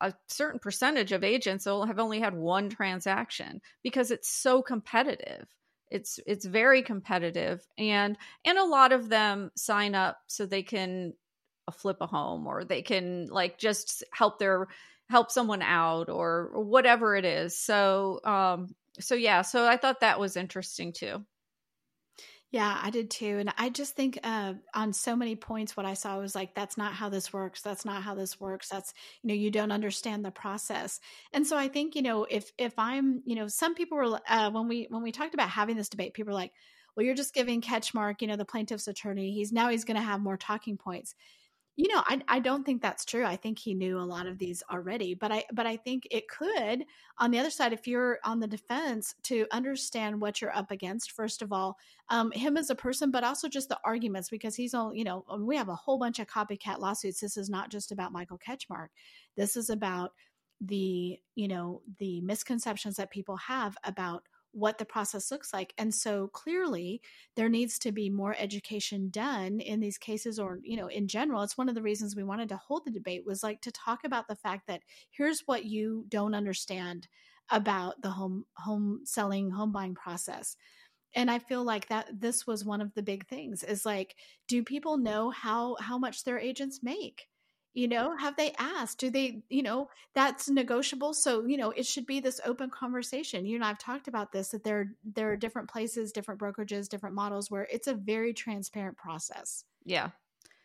a 0.01 0.13
certain 0.27 0.59
percentage 0.59 1.11
of 1.11 1.23
agents 1.23 1.65
have 1.65 1.99
only 1.99 2.19
had 2.19 2.35
one 2.35 2.69
transaction 2.69 3.61
because 3.83 4.11
it's 4.11 4.29
so 4.29 4.61
competitive. 4.61 5.47
It's 5.89 6.19
it's 6.25 6.45
very 6.45 6.81
competitive 6.81 7.65
and 7.77 8.17
and 8.43 8.57
a 8.57 8.65
lot 8.65 8.91
of 8.91 9.07
them 9.07 9.51
sign 9.55 9.95
up 9.95 10.17
so 10.27 10.45
they 10.45 10.63
can 10.63 11.13
flip 11.71 11.97
a 12.01 12.07
home 12.07 12.47
or 12.47 12.63
they 12.63 12.81
can 12.81 13.27
like 13.27 13.57
just 13.57 14.03
help 14.11 14.39
their 14.39 14.67
help 15.09 15.31
someone 15.31 15.61
out 15.61 16.09
or, 16.09 16.51
or 16.53 16.63
whatever 16.63 17.15
it 17.15 17.25
is. 17.25 17.57
So 17.57 18.19
um 18.23 18.75
so 18.99 19.15
yeah, 19.15 19.41
so 19.41 19.67
I 19.67 19.77
thought 19.77 20.01
that 20.01 20.19
was 20.19 20.37
interesting 20.37 20.93
too. 20.93 21.25
Yeah, 22.51 22.79
I 22.81 22.89
did 22.89 23.09
too. 23.09 23.37
And 23.39 23.53
I 23.57 23.69
just 23.69 23.95
think 23.95 24.17
uh, 24.23 24.53
on 24.73 24.93
so 24.93 25.15
many 25.15 25.35
points, 25.35 25.75
what 25.75 25.85
I 25.85 25.93
saw 25.93 26.19
was 26.19 26.35
like, 26.35 26.55
that's 26.55 26.77
not 26.77 26.93
how 26.93 27.09
this 27.09 27.33
works. 27.33 27.61
That's 27.61 27.83
not 27.83 28.01
how 28.01 28.15
this 28.15 28.39
works. 28.39 28.69
That's, 28.69 28.93
you 29.23 29.27
know, 29.27 29.33
you 29.33 29.51
don't 29.51 29.73
understand 29.73 30.23
the 30.23 30.31
process. 30.31 31.01
And 31.33 31.45
so 31.45 31.57
I 31.57 31.67
think, 31.67 31.95
you 31.95 32.01
know, 32.01 32.25
if, 32.29 32.53
if 32.57 32.73
I'm, 32.77 33.21
you 33.25 33.35
know, 33.35 33.47
some 33.47 33.75
people 33.75 33.97
were, 33.97 34.21
uh, 34.29 34.51
when 34.51 34.69
we, 34.69 34.87
when 34.89 35.03
we 35.03 35.11
talked 35.11 35.33
about 35.33 35.49
having 35.49 35.75
this 35.75 35.89
debate, 35.89 36.13
people 36.13 36.31
were 36.31 36.39
like, 36.39 36.53
well, 36.95 37.05
you're 37.05 37.15
just 37.15 37.33
giving 37.33 37.61
Ketchmark, 37.61 38.21
you 38.21 38.27
know, 38.27 38.37
the 38.37 38.45
plaintiff's 38.45 38.87
attorney. 38.87 39.33
He's 39.33 39.51
now 39.51 39.67
he's 39.67 39.83
going 39.83 39.97
to 39.97 40.03
have 40.03 40.21
more 40.21 40.37
talking 40.37 40.77
points. 40.77 41.13
You 41.77 41.89
know, 41.93 42.01
I 42.05 42.21
I 42.29 42.39
don't 42.39 42.63
think 42.65 42.81
that's 42.81 43.03
true. 43.03 43.25
I 43.25 43.35
think 43.35 43.59
he 43.59 43.73
knew 43.73 43.99
a 43.99 44.01
lot 44.01 44.27
of 44.27 44.37
these 44.37 44.63
already, 44.71 45.13
but 45.13 45.31
I 45.33 45.43
but 45.51 45.67
I 45.67 45.75
think 45.75 46.07
it 46.09 46.29
could 46.29 46.85
on 47.17 47.31
the 47.31 47.39
other 47.39 47.49
side 47.49 47.73
if 47.73 47.85
you're 47.85 48.19
on 48.23 48.39
the 48.39 48.47
defense 48.47 49.13
to 49.23 49.45
understand 49.51 50.21
what 50.21 50.39
you're 50.39 50.55
up 50.55 50.71
against 50.71 51.11
first 51.11 51.41
of 51.41 51.51
all, 51.51 51.77
um 52.09 52.31
him 52.31 52.55
as 52.55 52.69
a 52.69 52.75
person 52.75 53.11
but 53.11 53.25
also 53.25 53.49
just 53.49 53.67
the 53.67 53.79
arguments 53.83 54.29
because 54.29 54.55
he's 54.55 54.73
all, 54.73 54.95
you 54.95 55.03
know, 55.03 55.25
um, 55.29 55.45
we 55.45 55.57
have 55.57 55.67
a 55.67 55.75
whole 55.75 55.99
bunch 55.99 56.19
of 56.19 56.27
copycat 56.27 56.79
lawsuits. 56.79 57.19
This 57.19 57.35
is 57.35 57.49
not 57.49 57.69
just 57.71 57.91
about 57.91 58.13
Michael 58.13 58.39
Ketchmark. 58.39 58.87
This 59.35 59.57
is 59.57 59.69
about 59.69 60.13
the, 60.61 61.19
you 61.35 61.47
know, 61.49 61.81
the 61.99 62.21
misconceptions 62.21 62.95
that 62.95 63.11
people 63.11 63.35
have 63.37 63.77
about 63.83 64.23
what 64.55 64.77
the 64.77 64.85
process 64.85 65.31
looks 65.31 65.51
like. 65.53 65.73
And 65.77 65.93
so 65.93 66.29
clearly 66.29 67.01
there 67.35 67.49
needs 67.49 67.77
to 67.79 67.91
be 67.91 68.09
more 68.09 68.35
education 68.39 69.09
done 69.09 69.59
in 69.59 69.81
these 69.81 69.97
cases 69.97 70.39
or, 70.39 70.59
you 70.63 70.77
know, 70.77 70.87
in 70.87 71.09
general. 71.09 71.43
It's 71.43 71.57
one 71.57 71.67
of 71.67 71.75
the 71.75 71.81
reasons 71.81 72.15
we 72.15 72.23
wanted 72.23 72.47
to 72.49 72.57
hold 72.57 72.83
the 72.85 72.91
debate 72.91 73.25
was 73.25 73.43
like 73.43 73.59
to 73.61 73.71
talk 73.71 74.05
about 74.05 74.29
the 74.29 74.35
fact 74.35 74.67
that 74.67 74.81
here's 75.11 75.41
what 75.45 75.65
you 75.65 76.05
don't 76.07 76.33
understand 76.33 77.09
about 77.51 78.01
the 78.01 78.09
home 78.09 78.45
home 78.57 79.01
selling 79.03 79.51
home 79.51 79.71
buying 79.71 79.93
process 79.93 80.55
and 81.13 81.29
i 81.29 81.37
feel 81.37 81.63
like 81.63 81.87
that 81.89 82.07
this 82.11 82.47
was 82.47 82.65
one 82.65 82.81
of 82.81 82.91
the 82.95 83.03
big 83.03 83.27
things 83.27 83.63
is 83.63 83.85
like 83.85 84.15
do 84.47 84.63
people 84.63 84.97
know 84.97 85.29
how 85.29 85.75
how 85.79 85.95
much 85.97 86.23
their 86.23 86.39
agents 86.39 86.79
make 86.81 87.27
you 87.75 87.87
know 87.87 88.15
have 88.17 88.35
they 88.37 88.53
asked? 88.57 88.97
Do 88.99 89.09
they 89.09 89.43
you 89.49 89.61
know 89.61 89.89
that's 90.13 90.49
negotiable? 90.49 91.13
So 91.13 91.45
you 91.45 91.57
know 91.57 91.71
it 91.71 91.85
should 91.85 92.05
be 92.05 92.19
this 92.19 92.41
open 92.45 92.69
conversation. 92.69 93.45
You 93.45 93.55
and 93.55 93.65
i've 93.65 93.77
talked 93.77 94.07
about 94.07 94.31
this 94.31 94.49
that 94.49 94.63
there 94.63 94.93
there 95.03 95.31
are 95.31 95.37
different 95.37 95.69
places 95.69 96.11
different 96.11 96.39
brokerages 96.39 96.89
different 96.89 97.15
models 97.15 97.51
where 97.51 97.67
it's 97.71 97.87
a 97.87 97.93
very 97.93 98.33
transparent 98.33 98.97
process. 98.97 99.65
Yeah. 99.83 100.09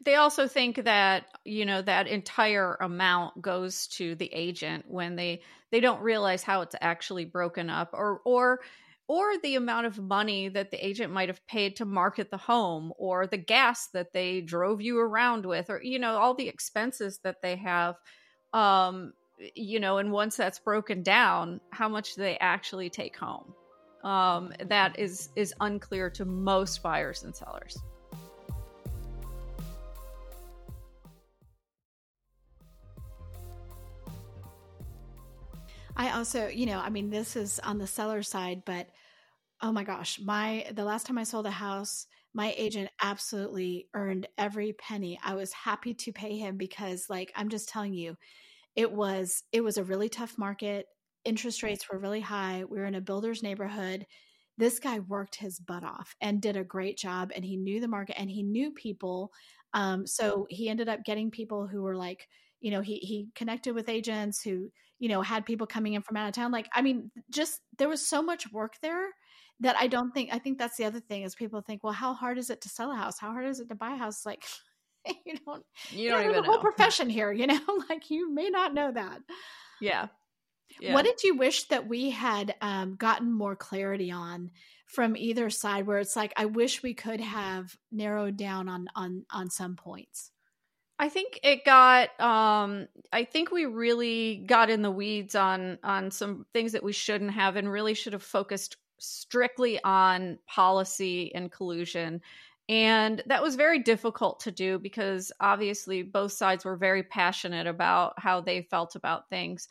They 0.02 0.14
also 0.14 0.48
think 0.48 0.84
that 0.84 1.26
you 1.44 1.66
know 1.66 1.82
that 1.82 2.06
entire 2.06 2.76
amount 2.80 3.42
goes 3.42 3.86
to 3.88 4.14
the 4.14 4.32
agent 4.32 4.84
when 4.88 5.16
they 5.16 5.42
they 5.70 5.80
don't 5.80 6.00
realize 6.00 6.42
how 6.42 6.62
it's 6.62 6.76
actually 6.80 7.26
broken 7.26 7.68
up 7.68 7.90
or 7.92 8.22
or 8.24 8.60
or 9.10 9.36
the 9.38 9.56
amount 9.56 9.86
of 9.86 9.98
money 9.98 10.48
that 10.48 10.70
the 10.70 10.86
agent 10.86 11.12
might 11.12 11.28
have 11.28 11.44
paid 11.48 11.74
to 11.74 11.84
market 11.84 12.30
the 12.30 12.36
home 12.36 12.92
or 12.96 13.26
the 13.26 13.36
gas 13.36 13.88
that 13.88 14.12
they 14.12 14.40
drove 14.40 14.80
you 14.80 15.00
around 15.00 15.44
with 15.44 15.68
or 15.68 15.82
you 15.82 15.98
know 15.98 16.16
all 16.16 16.32
the 16.32 16.46
expenses 16.46 17.18
that 17.24 17.42
they 17.42 17.56
have 17.56 17.96
um 18.52 19.12
you 19.56 19.80
know 19.80 19.98
and 19.98 20.12
once 20.12 20.36
that's 20.36 20.60
broken 20.60 21.02
down 21.02 21.60
how 21.70 21.88
much 21.88 22.14
do 22.14 22.22
they 22.22 22.38
actually 22.38 22.88
take 22.88 23.16
home. 23.16 23.52
Um 24.04 24.52
that 24.68 24.96
is 24.96 25.30
is 25.34 25.52
unclear 25.60 26.08
to 26.10 26.24
most 26.24 26.80
buyers 26.80 27.24
and 27.24 27.34
sellers. 27.34 27.76
I 35.96 36.12
also, 36.12 36.46
you 36.46 36.64
know, 36.64 36.78
I 36.78 36.88
mean, 36.88 37.10
this 37.10 37.36
is 37.36 37.58
on 37.58 37.78
the 37.78 37.86
seller 37.86 38.22
side, 38.22 38.62
but 38.64 38.88
oh 39.62 39.72
my 39.72 39.84
gosh, 39.84 40.18
my 40.20 40.66
the 40.72 40.84
last 40.84 41.06
time 41.06 41.18
I 41.18 41.24
sold 41.24 41.46
a 41.46 41.50
house, 41.50 42.06
my 42.34 42.54
agent 42.56 42.90
absolutely 43.02 43.88
earned 43.94 44.28
every 44.38 44.72
penny. 44.74 45.18
I 45.22 45.34
was 45.34 45.52
happy 45.52 45.94
to 45.94 46.12
pay 46.12 46.36
him 46.36 46.56
because 46.56 47.06
like 47.10 47.32
I'm 47.36 47.48
just 47.48 47.68
telling 47.68 47.94
you, 47.94 48.16
it 48.76 48.90
was 48.92 49.42
it 49.52 49.62
was 49.62 49.78
a 49.78 49.84
really 49.84 50.08
tough 50.08 50.38
market. 50.38 50.86
Interest 51.24 51.62
rates 51.62 51.88
were 51.90 51.98
really 51.98 52.20
high. 52.20 52.64
We 52.68 52.78
were 52.78 52.86
in 52.86 52.94
a 52.94 53.00
builder's 53.00 53.42
neighborhood. 53.42 54.06
This 54.56 54.78
guy 54.78 55.00
worked 55.00 55.36
his 55.36 55.58
butt 55.58 55.84
off 55.84 56.14
and 56.20 56.40
did 56.40 56.56
a 56.56 56.64
great 56.64 56.98
job 56.98 57.32
and 57.34 57.44
he 57.44 57.56
knew 57.56 57.80
the 57.80 57.88
market 57.88 58.18
and 58.18 58.30
he 58.30 58.42
knew 58.42 58.70
people. 58.72 59.32
Um, 59.74 60.06
so 60.06 60.46
he 60.50 60.68
ended 60.68 60.88
up 60.88 61.04
getting 61.04 61.30
people 61.30 61.66
who 61.66 61.82
were 61.82 61.96
like, 61.96 62.28
you 62.60 62.70
know, 62.70 62.80
he 62.80 62.96
he 62.96 63.28
connected 63.34 63.74
with 63.74 63.88
agents 63.88 64.42
who, 64.42 64.70
you 64.98 65.08
know, 65.08 65.22
had 65.22 65.46
people 65.46 65.66
coming 65.66 65.94
in 65.94 66.02
from 66.02 66.16
out 66.16 66.28
of 66.28 66.34
town. 66.34 66.52
Like, 66.52 66.68
I 66.74 66.82
mean, 66.82 67.10
just 67.30 67.60
there 67.78 67.88
was 67.88 68.06
so 68.06 68.22
much 68.22 68.50
work 68.52 68.74
there 68.82 69.08
that 69.60 69.76
I 69.78 69.86
don't 69.86 70.12
think 70.12 70.30
I 70.32 70.38
think 70.38 70.58
that's 70.58 70.76
the 70.76 70.84
other 70.84 71.00
thing 71.00 71.22
is 71.22 71.34
people 71.34 71.60
think, 71.60 71.84
well, 71.84 71.92
how 71.92 72.14
hard 72.14 72.38
is 72.38 72.50
it 72.50 72.62
to 72.62 72.68
sell 72.68 72.90
a 72.90 72.96
house? 72.96 73.18
How 73.18 73.30
hard 73.30 73.46
is 73.46 73.60
it 73.60 73.68
to 73.68 73.74
buy 73.74 73.92
a 73.92 73.98
house? 73.98 74.24
Like 74.26 74.44
you 75.24 75.36
don't 75.46 75.64
you 75.90 76.10
don't, 76.10 76.24
even 76.24 76.36
the 76.36 76.42
whole 76.42 76.58
profession 76.60 77.08
here, 77.08 77.32
you 77.32 77.46
know? 77.46 77.60
like 77.88 78.10
you 78.10 78.32
may 78.32 78.48
not 78.48 78.74
know 78.74 78.90
that. 78.92 79.20
Yeah. 79.80 80.08
yeah. 80.80 80.94
What 80.94 81.04
did 81.04 81.22
you 81.22 81.36
wish 81.36 81.64
that 81.68 81.88
we 81.88 82.10
had 82.10 82.54
um, 82.60 82.96
gotten 82.96 83.32
more 83.32 83.56
clarity 83.56 84.10
on 84.10 84.50
from 84.86 85.16
either 85.16 85.50
side 85.50 85.86
where 85.86 85.98
it's 85.98 86.16
like 86.16 86.32
I 86.36 86.46
wish 86.46 86.82
we 86.82 86.94
could 86.94 87.20
have 87.20 87.76
narrowed 87.92 88.36
down 88.36 88.68
on 88.68 88.88
on 88.94 89.24
on 89.30 89.50
some 89.50 89.76
points? 89.76 90.30
I 90.98 91.08
think 91.08 91.40
it 91.42 91.64
got 91.64 92.18
um 92.20 92.88
I 93.12 93.24
think 93.24 93.50
we 93.50 93.64
really 93.64 94.44
got 94.46 94.68
in 94.68 94.82
the 94.82 94.90
weeds 94.90 95.34
on 95.34 95.78
on 95.82 96.10
some 96.10 96.44
things 96.52 96.72
that 96.72 96.82
we 96.82 96.92
shouldn't 96.92 97.30
have 97.30 97.56
and 97.56 97.70
really 97.70 97.94
should 97.94 98.12
have 98.12 98.22
focused 98.22 98.76
strictly 99.00 99.82
on 99.82 100.38
policy 100.46 101.34
and 101.34 101.50
collusion. 101.50 102.20
And 102.68 103.22
that 103.26 103.42
was 103.42 103.56
very 103.56 103.80
difficult 103.80 104.40
to 104.40 104.52
do 104.52 104.78
because 104.78 105.32
obviously 105.40 106.02
both 106.04 106.32
sides 106.32 106.64
were 106.64 106.76
very 106.76 107.02
passionate 107.02 107.66
about 107.66 108.14
how 108.16 108.40
they 108.40 108.62
felt 108.62 108.94
about 108.94 109.28
things. 109.28 109.66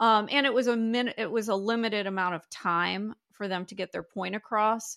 Um, 0.00 0.28
and 0.32 0.46
it 0.46 0.52
was 0.52 0.66
a 0.66 0.76
min- 0.76 1.14
it 1.16 1.30
was 1.30 1.48
a 1.48 1.54
limited 1.54 2.06
amount 2.06 2.34
of 2.34 2.48
time 2.50 3.14
for 3.32 3.46
them 3.46 3.66
to 3.66 3.74
get 3.74 3.92
their 3.92 4.02
point 4.02 4.34
across. 4.34 4.96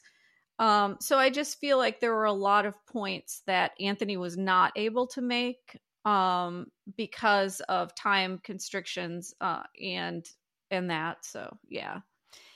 Um, 0.60 0.98
so 1.00 1.18
I 1.18 1.30
just 1.30 1.60
feel 1.60 1.78
like 1.78 2.00
there 2.00 2.16
were 2.16 2.26
a 2.26 2.34
lot 2.34 2.66
of 2.66 2.74
points 2.88 3.44
that 3.48 3.74
Anthony 3.80 4.18
was 4.18 4.38
not 4.38 4.72
able 4.76 5.08
to 5.08 5.22
make 5.22 5.80
um, 6.06 6.68
because 6.98 7.60
of 7.62 7.96
time 7.96 8.40
constrictions 8.44 9.34
uh, 9.42 9.64
and 9.82 10.26
and 10.72 10.90
that. 10.90 11.26
So 11.26 11.58
yeah. 11.70 12.00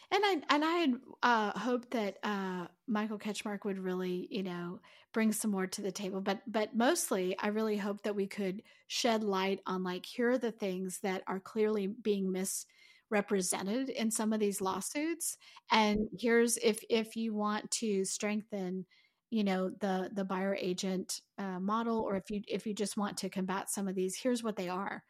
And 0.09 0.23
I 0.25 0.41
and 0.49 0.63
I 0.63 0.75
had 0.77 0.93
uh, 1.21 1.59
hoped 1.59 1.91
that 1.91 2.17
uh, 2.23 2.67
Michael 2.87 3.19
Ketchmark 3.19 3.65
would 3.65 3.77
really, 3.77 4.27
you 4.31 4.41
know, 4.43 4.79
bring 5.13 5.33
some 5.33 5.51
more 5.51 5.67
to 5.67 5.81
the 5.81 5.91
table. 5.91 6.21
But 6.21 6.41
but 6.47 6.73
mostly, 6.75 7.37
I 7.39 7.47
really 7.47 7.75
hope 7.77 8.03
that 8.03 8.15
we 8.15 8.25
could 8.25 8.63
shed 8.87 9.23
light 9.23 9.59
on 9.65 9.83
like 9.83 10.05
here 10.05 10.31
are 10.31 10.37
the 10.37 10.51
things 10.51 10.99
that 11.03 11.23
are 11.27 11.41
clearly 11.41 11.87
being 11.87 12.31
misrepresented 12.31 13.89
in 13.89 14.09
some 14.09 14.31
of 14.31 14.39
these 14.39 14.61
lawsuits, 14.61 15.37
and 15.71 15.99
here's 16.17 16.55
if 16.57 16.79
if 16.89 17.17
you 17.17 17.33
want 17.33 17.69
to 17.71 18.05
strengthen 18.05 18.85
you 19.29 19.43
know 19.43 19.69
the 19.81 20.09
the 20.13 20.23
buyer 20.23 20.55
agent 20.59 21.21
uh, 21.37 21.59
model 21.59 21.99
or 21.99 22.15
if 22.15 22.31
you 22.31 22.41
if 22.47 22.65
you 22.65 22.73
just 22.73 22.95
want 22.95 23.17
to 23.17 23.29
combat 23.29 23.69
some 23.69 23.87
of 23.87 23.95
these 23.95 24.15
here's 24.15 24.41
what 24.41 24.55
they 24.55 24.69
are 24.69 25.03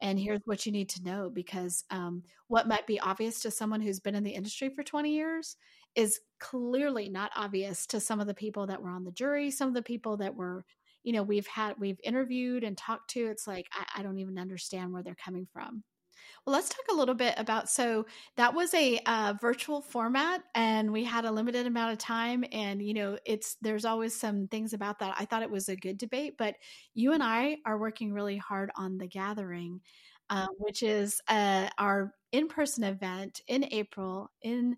and 0.00 0.18
here's 0.18 0.42
what 0.44 0.66
you 0.66 0.72
need 0.72 0.88
to 0.90 1.02
know 1.02 1.30
because 1.32 1.84
um, 1.90 2.22
what 2.48 2.68
might 2.68 2.86
be 2.86 3.00
obvious 3.00 3.40
to 3.40 3.50
someone 3.50 3.80
who's 3.80 4.00
been 4.00 4.14
in 4.14 4.24
the 4.24 4.34
industry 4.34 4.68
for 4.68 4.82
20 4.82 5.10
years 5.10 5.56
is 5.94 6.20
clearly 6.40 7.08
not 7.08 7.30
obvious 7.36 7.86
to 7.86 8.00
some 8.00 8.20
of 8.20 8.26
the 8.26 8.34
people 8.34 8.66
that 8.66 8.82
were 8.82 8.90
on 8.90 9.04
the 9.04 9.12
jury 9.12 9.50
some 9.50 9.68
of 9.68 9.74
the 9.74 9.82
people 9.82 10.16
that 10.16 10.34
were 10.34 10.64
you 11.04 11.12
know 11.12 11.22
we've 11.22 11.46
had 11.46 11.74
we've 11.78 12.00
interviewed 12.02 12.64
and 12.64 12.76
talked 12.76 13.10
to 13.10 13.26
it's 13.26 13.46
like 13.46 13.66
I, 13.72 14.00
I 14.00 14.02
don't 14.02 14.18
even 14.18 14.38
understand 14.38 14.92
where 14.92 15.02
they're 15.02 15.14
coming 15.14 15.46
from 15.52 15.84
well, 16.44 16.54
let's 16.54 16.68
talk 16.68 16.84
a 16.90 16.94
little 16.94 17.14
bit 17.14 17.34
about. 17.36 17.68
So 17.68 18.06
that 18.36 18.54
was 18.54 18.72
a 18.74 18.98
uh, 19.06 19.34
virtual 19.40 19.80
format, 19.80 20.42
and 20.54 20.92
we 20.92 21.04
had 21.04 21.24
a 21.24 21.30
limited 21.30 21.66
amount 21.66 21.92
of 21.92 21.98
time. 21.98 22.44
And 22.52 22.82
you 22.82 22.94
know, 22.94 23.18
it's 23.24 23.56
there's 23.62 23.84
always 23.84 24.14
some 24.14 24.48
things 24.48 24.72
about 24.72 24.98
that. 25.00 25.14
I 25.18 25.24
thought 25.24 25.42
it 25.42 25.50
was 25.50 25.68
a 25.68 25.76
good 25.76 25.98
debate, 25.98 26.34
but 26.38 26.56
you 26.94 27.12
and 27.12 27.22
I 27.22 27.58
are 27.66 27.78
working 27.78 28.12
really 28.12 28.36
hard 28.36 28.70
on 28.76 28.98
the 28.98 29.06
gathering, 29.06 29.80
uh, 30.30 30.48
which 30.58 30.82
is 30.82 31.20
uh, 31.28 31.68
our 31.78 32.14
in-person 32.32 32.84
event 32.84 33.40
in 33.46 33.64
April 33.70 34.30
in 34.42 34.76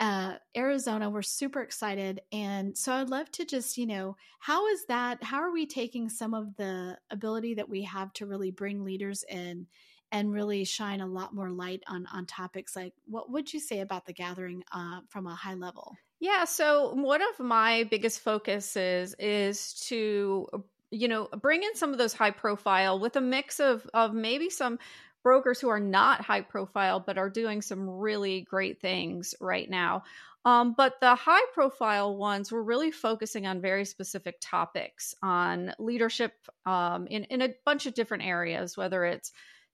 uh, 0.00 0.34
Arizona. 0.56 1.10
We're 1.10 1.22
super 1.22 1.60
excited. 1.60 2.20
And 2.32 2.76
so 2.76 2.92
I'd 2.92 3.10
love 3.10 3.30
to 3.32 3.44
just, 3.44 3.76
you 3.76 3.86
know, 3.86 4.16
how 4.38 4.66
is 4.68 4.84
that? 4.86 5.22
How 5.22 5.38
are 5.38 5.52
we 5.52 5.66
taking 5.66 6.08
some 6.08 6.34
of 6.34 6.54
the 6.56 6.96
ability 7.10 7.54
that 7.54 7.68
we 7.68 7.82
have 7.82 8.12
to 8.14 8.26
really 8.26 8.50
bring 8.50 8.84
leaders 8.84 9.24
in 9.28 9.66
and 10.12 10.32
really 10.32 10.64
shine 10.64 11.00
a 11.00 11.06
lot 11.06 11.34
more 11.34 11.50
light 11.50 11.82
on 11.86 12.06
on 12.12 12.26
topics 12.26 12.74
like 12.74 12.94
what 13.06 13.30
would 13.30 13.52
you 13.52 13.60
say 13.60 13.80
about 13.80 14.06
the 14.06 14.12
gathering 14.12 14.64
uh, 14.72 15.00
from 15.08 15.26
a 15.26 15.34
high 15.34 15.54
level? 15.54 15.96
Yeah 16.20 16.44
so 16.44 16.94
one 16.94 17.22
of 17.22 17.40
my 17.40 17.84
biggest 17.84 18.20
focuses 18.20 19.14
is 19.18 19.74
to 19.88 20.46
you 20.90 21.08
know 21.08 21.28
bring 21.40 21.62
in 21.62 21.74
some 21.74 21.92
of 21.92 21.98
those 21.98 22.12
high 22.12 22.30
profile 22.30 22.98
with 22.98 23.16
a 23.16 23.20
mix 23.20 23.60
of 23.60 23.88
of 23.94 24.14
maybe 24.14 24.50
some 24.50 24.78
brokers 25.22 25.60
who 25.60 25.68
are 25.68 25.80
not 25.80 26.20
high 26.22 26.40
profile 26.40 27.00
but 27.00 27.18
are 27.18 27.30
doing 27.30 27.60
some 27.60 27.88
really 27.88 28.42
great 28.42 28.80
things 28.80 29.34
right 29.40 29.68
now. 29.68 30.04
Um, 30.44 30.74
but 30.76 31.00
the 31.00 31.14
high 31.14 31.44
profile 31.52 32.16
ones 32.16 32.50
were 32.50 32.62
really 32.62 32.90
focusing 32.92 33.46
on 33.46 33.60
very 33.60 33.84
specific 33.84 34.36
topics 34.40 35.14
on 35.22 35.74
leadership 35.78 36.32
um, 36.64 37.06
in, 37.08 37.24
in 37.24 37.42
a 37.42 37.54
bunch 37.66 37.86
of 37.86 37.94
different 37.94 38.24
areas 38.24 38.76
whether 38.76 39.04
it's 39.04 39.32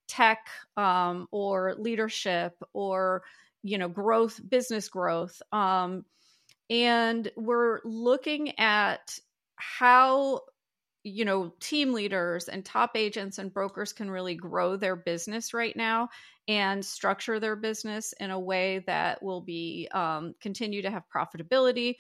tech 0.09 0.47
um, 0.77 1.29
or 1.31 1.75
leadership 1.79 2.55
or 2.73 3.23
you 3.63 3.79
know 3.79 3.89
growth 3.89 4.41
business 4.49 4.89
growth 4.89 5.41
um, 5.53 6.05
and 6.71 7.31
we're 7.37 7.81
looking 7.85 8.59
at 8.59 9.19
how 9.57 10.41
you 11.03 11.25
know 11.25 11.53
team 11.61 11.93
leaders 11.93 12.49
and 12.49 12.65
top 12.65 12.93
agents 12.97 13.39
and 13.39 13.53
brokers 13.53 13.93
can 13.93 14.11
really 14.11 14.35
grow 14.35 14.77
their 14.77 14.97
business 14.97 15.55
right 15.55 15.77
now 15.77 16.09
and 16.49 16.85
structure 16.85 17.41
their 17.41 17.57
business 17.57 18.13
in 18.21 18.31
a 18.31 18.39
way 18.39 18.85
that 18.87 19.23
will 19.23 19.41
be 19.41 19.89
um, 19.93 20.35
continue 20.41 20.83
to 20.83 20.91
have 20.91 21.05
profitability. 21.15 21.97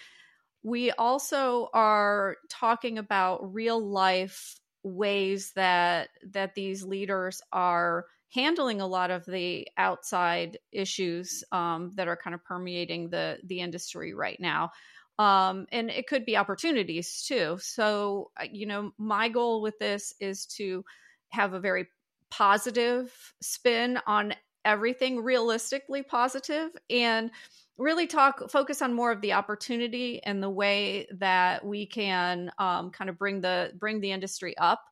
We 0.62 0.90
also 0.92 1.68
are 1.72 2.36
talking 2.50 2.98
about 2.98 3.54
real 3.54 3.80
life 3.80 4.56
ways 4.84 5.52
that 5.56 6.10
that 6.30 6.54
these 6.54 6.84
leaders 6.84 7.42
are 7.52 8.06
handling 8.32 8.80
a 8.80 8.86
lot 8.86 9.10
of 9.10 9.24
the 9.26 9.66
outside 9.76 10.58
issues 10.72 11.42
um, 11.52 11.90
that 11.94 12.08
are 12.08 12.16
kind 12.16 12.34
of 12.34 12.44
permeating 12.44 13.08
the 13.10 13.38
the 13.44 13.60
industry 13.60 14.14
right 14.14 14.38
now 14.38 14.70
um, 15.18 15.66
and 15.70 15.90
it 15.90 16.06
could 16.06 16.24
be 16.24 16.36
opportunities 16.36 17.22
too. 17.22 17.58
So, 17.60 18.30
uh, 18.40 18.46
you 18.50 18.66
know, 18.66 18.92
my 18.98 19.28
goal 19.28 19.62
with 19.62 19.78
this 19.78 20.14
is 20.20 20.46
to 20.56 20.84
have 21.28 21.52
a 21.52 21.60
very 21.60 21.86
positive 22.30 23.12
spin 23.40 23.98
on 24.06 24.34
everything, 24.64 25.22
realistically 25.22 26.02
positive, 26.02 26.70
and 26.90 27.30
really 27.76 28.06
talk 28.06 28.50
focus 28.50 28.82
on 28.82 28.94
more 28.94 29.10
of 29.10 29.20
the 29.20 29.32
opportunity 29.32 30.22
and 30.22 30.42
the 30.42 30.50
way 30.50 31.08
that 31.18 31.64
we 31.64 31.86
can 31.86 32.50
um, 32.58 32.90
kind 32.90 33.10
of 33.10 33.18
bring 33.18 33.40
the 33.40 33.72
bring 33.78 34.00
the 34.00 34.12
industry 34.12 34.56
up 34.58 34.82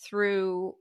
through 0.00 0.74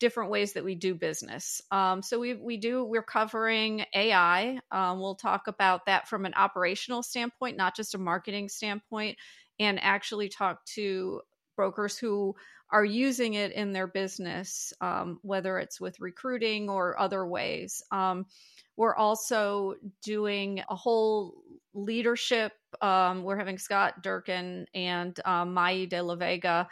different 0.00 0.30
ways 0.30 0.54
that 0.54 0.64
we 0.64 0.74
do 0.74 0.94
business. 0.94 1.60
Um, 1.70 2.02
so 2.02 2.18
we 2.18 2.34
we 2.34 2.56
do 2.56 2.84
we're 2.84 3.02
covering 3.02 3.84
AI. 3.94 4.58
Um, 4.70 5.00
we'll 5.00 5.14
talk 5.14 5.46
about 5.46 5.86
that 5.86 6.08
from 6.08 6.26
an 6.26 6.34
operational 6.34 7.02
standpoint, 7.02 7.56
not 7.56 7.76
just 7.76 7.94
a 7.94 7.98
marketing 7.98 8.48
standpoint, 8.48 9.18
and 9.58 9.82
actually 9.82 10.28
talk 10.28 10.64
to 10.66 11.20
brokers 11.56 11.96
who 11.96 12.34
are 12.74 12.84
using 12.84 13.34
it 13.34 13.52
in 13.52 13.72
their 13.72 13.86
business, 13.86 14.72
um, 14.80 15.20
whether 15.22 15.60
it's 15.60 15.80
with 15.80 16.00
recruiting 16.00 16.68
or 16.68 16.98
other 16.98 17.24
ways. 17.24 17.84
Um, 17.92 18.26
we're 18.76 18.96
also 18.96 19.76
doing 20.02 20.60
a 20.68 20.74
whole 20.74 21.36
leadership. 21.72 22.52
Um, 22.82 23.22
we're 23.22 23.38
having 23.38 23.58
Scott 23.58 24.02
Durkin 24.02 24.66
and 24.74 25.18
um, 25.24 25.54
Mai 25.54 25.84
de 25.84 26.02
la 26.02 26.16
Vega 26.16 26.68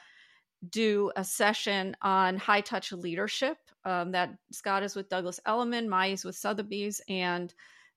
do 0.70 1.12
a 1.14 1.22
session 1.22 1.96
on 2.02 2.36
high 2.36 2.62
touch 2.62 2.90
leadership. 2.90 3.58
Um, 3.84 4.10
that 4.10 4.30
Scott 4.50 4.82
is 4.82 4.96
with 4.96 5.08
Douglas 5.08 5.38
Elliman, 5.46 5.88
Mai 5.88 6.08
is 6.08 6.24
with 6.24 6.34
Sotheby's, 6.34 7.00
and 7.08 7.54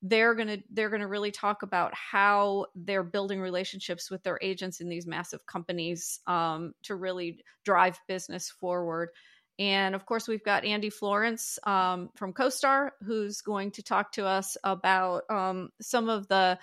they're 0.08 0.36
gonna 0.36 0.58
they're 0.72 0.92
gonna 0.92 1.08
really 1.08 1.32
talk 1.32 1.64
about 1.64 1.92
how 1.96 2.68
they're 2.76 3.04
building 3.04 3.42
relationships 3.42 4.12
with 4.12 4.22
their 4.22 4.38
agents 4.42 4.80
in 4.80 4.88
these 4.88 5.08
massive 5.08 5.46
companies 5.48 6.20
um, 6.28 6.74
to 6.84 6.96
really 6.96 7.40
drive 7.64 8.00
business 8.08 8.50
forward. 8.50 9.10
And 9.58 9.96
of 9.96 10.06
course, 10.06 10.28
we've 10.28 10.44
got 10.44 10.64
Andy 10.64 10.92
Florance 10.92 11.58
um, 11.68 12.10
from 12.18 12.34
CoStar, 12.34 12.90
who's 13.04 13.42
going 13.42 13.72
to 13.72 13.84
talk 13.84 14.12
to 14.14 14.26
us 14.26 14.58
about 14.64 15.24
um, 15.30 15.70
some 15.82 16.10
of 16.10 16.28
the 16.28 16.60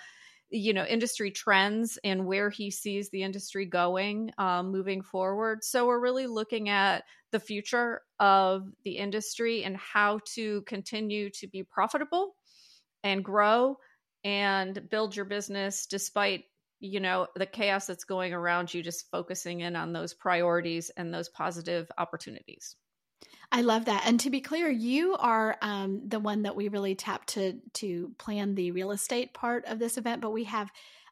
you 0.49 0.73
know 0.73 0.85
industry 0.85 1.31
trends 1.31 1.97
and 2.03 2.25
where 2.25 2.49
he 2.49 2.71
sees 2.71 3.09
the 3.09 3.23
industry 3.23 3.65
going 3.65 4.31
um, 4.37 4.71
moving 4.71 5.01
forward 5.01 5.63
so 5.63 5.87
we're 5.87 5.99
really 5.99 6.27
looking 6.27 6.69
at 6.69 7.03
the 7.31 7.39
future 7.39 8.01
of 8.19 8.67
the 8.83 8.97
industry 8.97 9.63
and 9.63 9.75
how 9.75 10.19
to 10.35 10.61
continue 10.61 11.31
to 11.31 11.47
be 11.47 11.63
profitable 11.63 12.35
and 13.03 13.23
grow 13.23 13.77
and 14.23 14.89
build 14.89 15.15
your 15.15 15.25
business 15.25 15.85
despite 15.85 16.45
you 16.79 16.99
know 16.99 17.27
the 17.35 17.45
chaos 17.45 17.85
that's 17.85 18.03
going 18.03 18.33
around 18.33 18.73
you 18.73 18.83
just 18.83 19.09
focusing 19.11 19.61
in 19.61 19.75
on 19.75 19.93
those 19.93 20.13
priorities 20.13 20.91
and 20.97 21.13
those 21.13 21.29
positive 21.29 21.89
opportunities 21.97 22.75
I 23.51 23.61
love 23.61 23.85
that. 23.85 24.03
And 24.07 24.19
to 24.21 24.31
be 24.31 24.41
clear, 24.41 24.69
you 24.69 25.15
are 25.15 25.57
um, 25.61 26.01
the 26.07 26.19
one 26.19 26.41
that 26.41 26.55
we 26.55 26.69
really 26.69 26.95
tapped 26.95 27.29
to 27.29 27.59
to 27.75 28.11
plan 28.17 28.55
the 28.55 28.71
real 28.71 28.91
estate 28.91 29.33
part 29.33 29.65
of 29.65 29.77
this 29.77 29.97
event, 29.97 30.21
but 30.21 30.31
we 30.31 30.45
have 30.45 30.71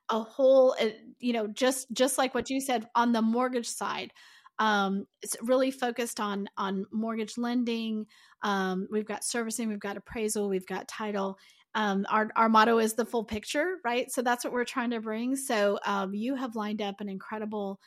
a 0.09 0.19
whole, 0.19 0.75
uh, 0.81 0.89
you 1.19 1.33
know, 1.33 1.47
just 1.47 1.91
just 1.93 2.17
like 2.17 2.33
what 2.33 2.49
you 2.49 2.59
said 2.59 2.87
on 2.95 3.11
the 3.11 3.21
mortgage 3.21 3.67
side. 3.69 4.11
Um, 4.59 5.05
it's 5.21 5.37
really 5.41 5.71
focused 5.71 6.19
on 6.19 6.47
on 6.57 6.85
mortgage 6.91 7.37
lending. 7.37 8.07
Um, 8.43 8.87
we've 8.91 9.05
got 9.05 9.23
servicing, 9.23 9.69
we've 9.69 9.79
got 9.79 9.97
appraisal, 9.97 10.49
we've 10.49 10.67
got 10.67 10.87
title. 10.87 11.37
Um, 11.75 12.05
our 12.09 12.29
our 12.35 12.49
motto 12.49 12.79
is 12.79 12.93
the 12.93 13.05
full 13.05 13.23
picture, 13.23 13.77
right? 13.83 14.11
So 14.11 14.21
that's 14.21 14.43
what 14.43 14.53
we're 14.53 14.65
trying 14.65 14.91
to 14.91 14.99
bring. 14.99 15.35
So 15.35 15.79
um, 15.85 16.13
you 16.13 16.35
have 16.35 16.55
lined 16.55 16.81
up 16.81 16.99
an 16.99 17.09
incredible 17.09 17.79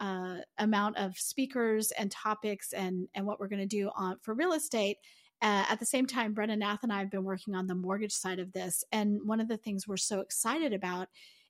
uh, 0.00 0.38
amount 0.58 0.96
of 0.96 1.16
speakers 1.16 1.92
and 1.92 2.10
topics 2.10 2.72
and 2.72 3.08
and 3.14 3.26
what 3.26 3.38
we're 3.40 3.48
going 3.48 3.60
to 3.60 3.66
do 3.66 3.90
on 3.96 4.16
for 4.22 4.34
real 4.34 4.52
estate. 4.52 4.98
Uh, 5.40 5.64
at 5.68 5.78
the 5.78 5.86
same 5.86 6.04
time, 6.06 6.34
Brena 6.34 6.58
Nath 6.58 6.82
and 6.82 6.92
I 6.92 6.98
have 6.98 7.12
been 7.12 7.22
working 7.22 7.54
on 7.54 7.68
the 7.68 7.74
mortgage 7.74 8.12
side 8.12 8.40
of 8.40 8.52
this, 8.52 8.82
and 8.90 9.20
one 9.24 9.40
of 9.40 9.46
the 9.46 9.56
things 9.56 9.86
we're 9.86 9.96
so 9.96 10.20
excited 10.20 10.72
about 10.72 11.08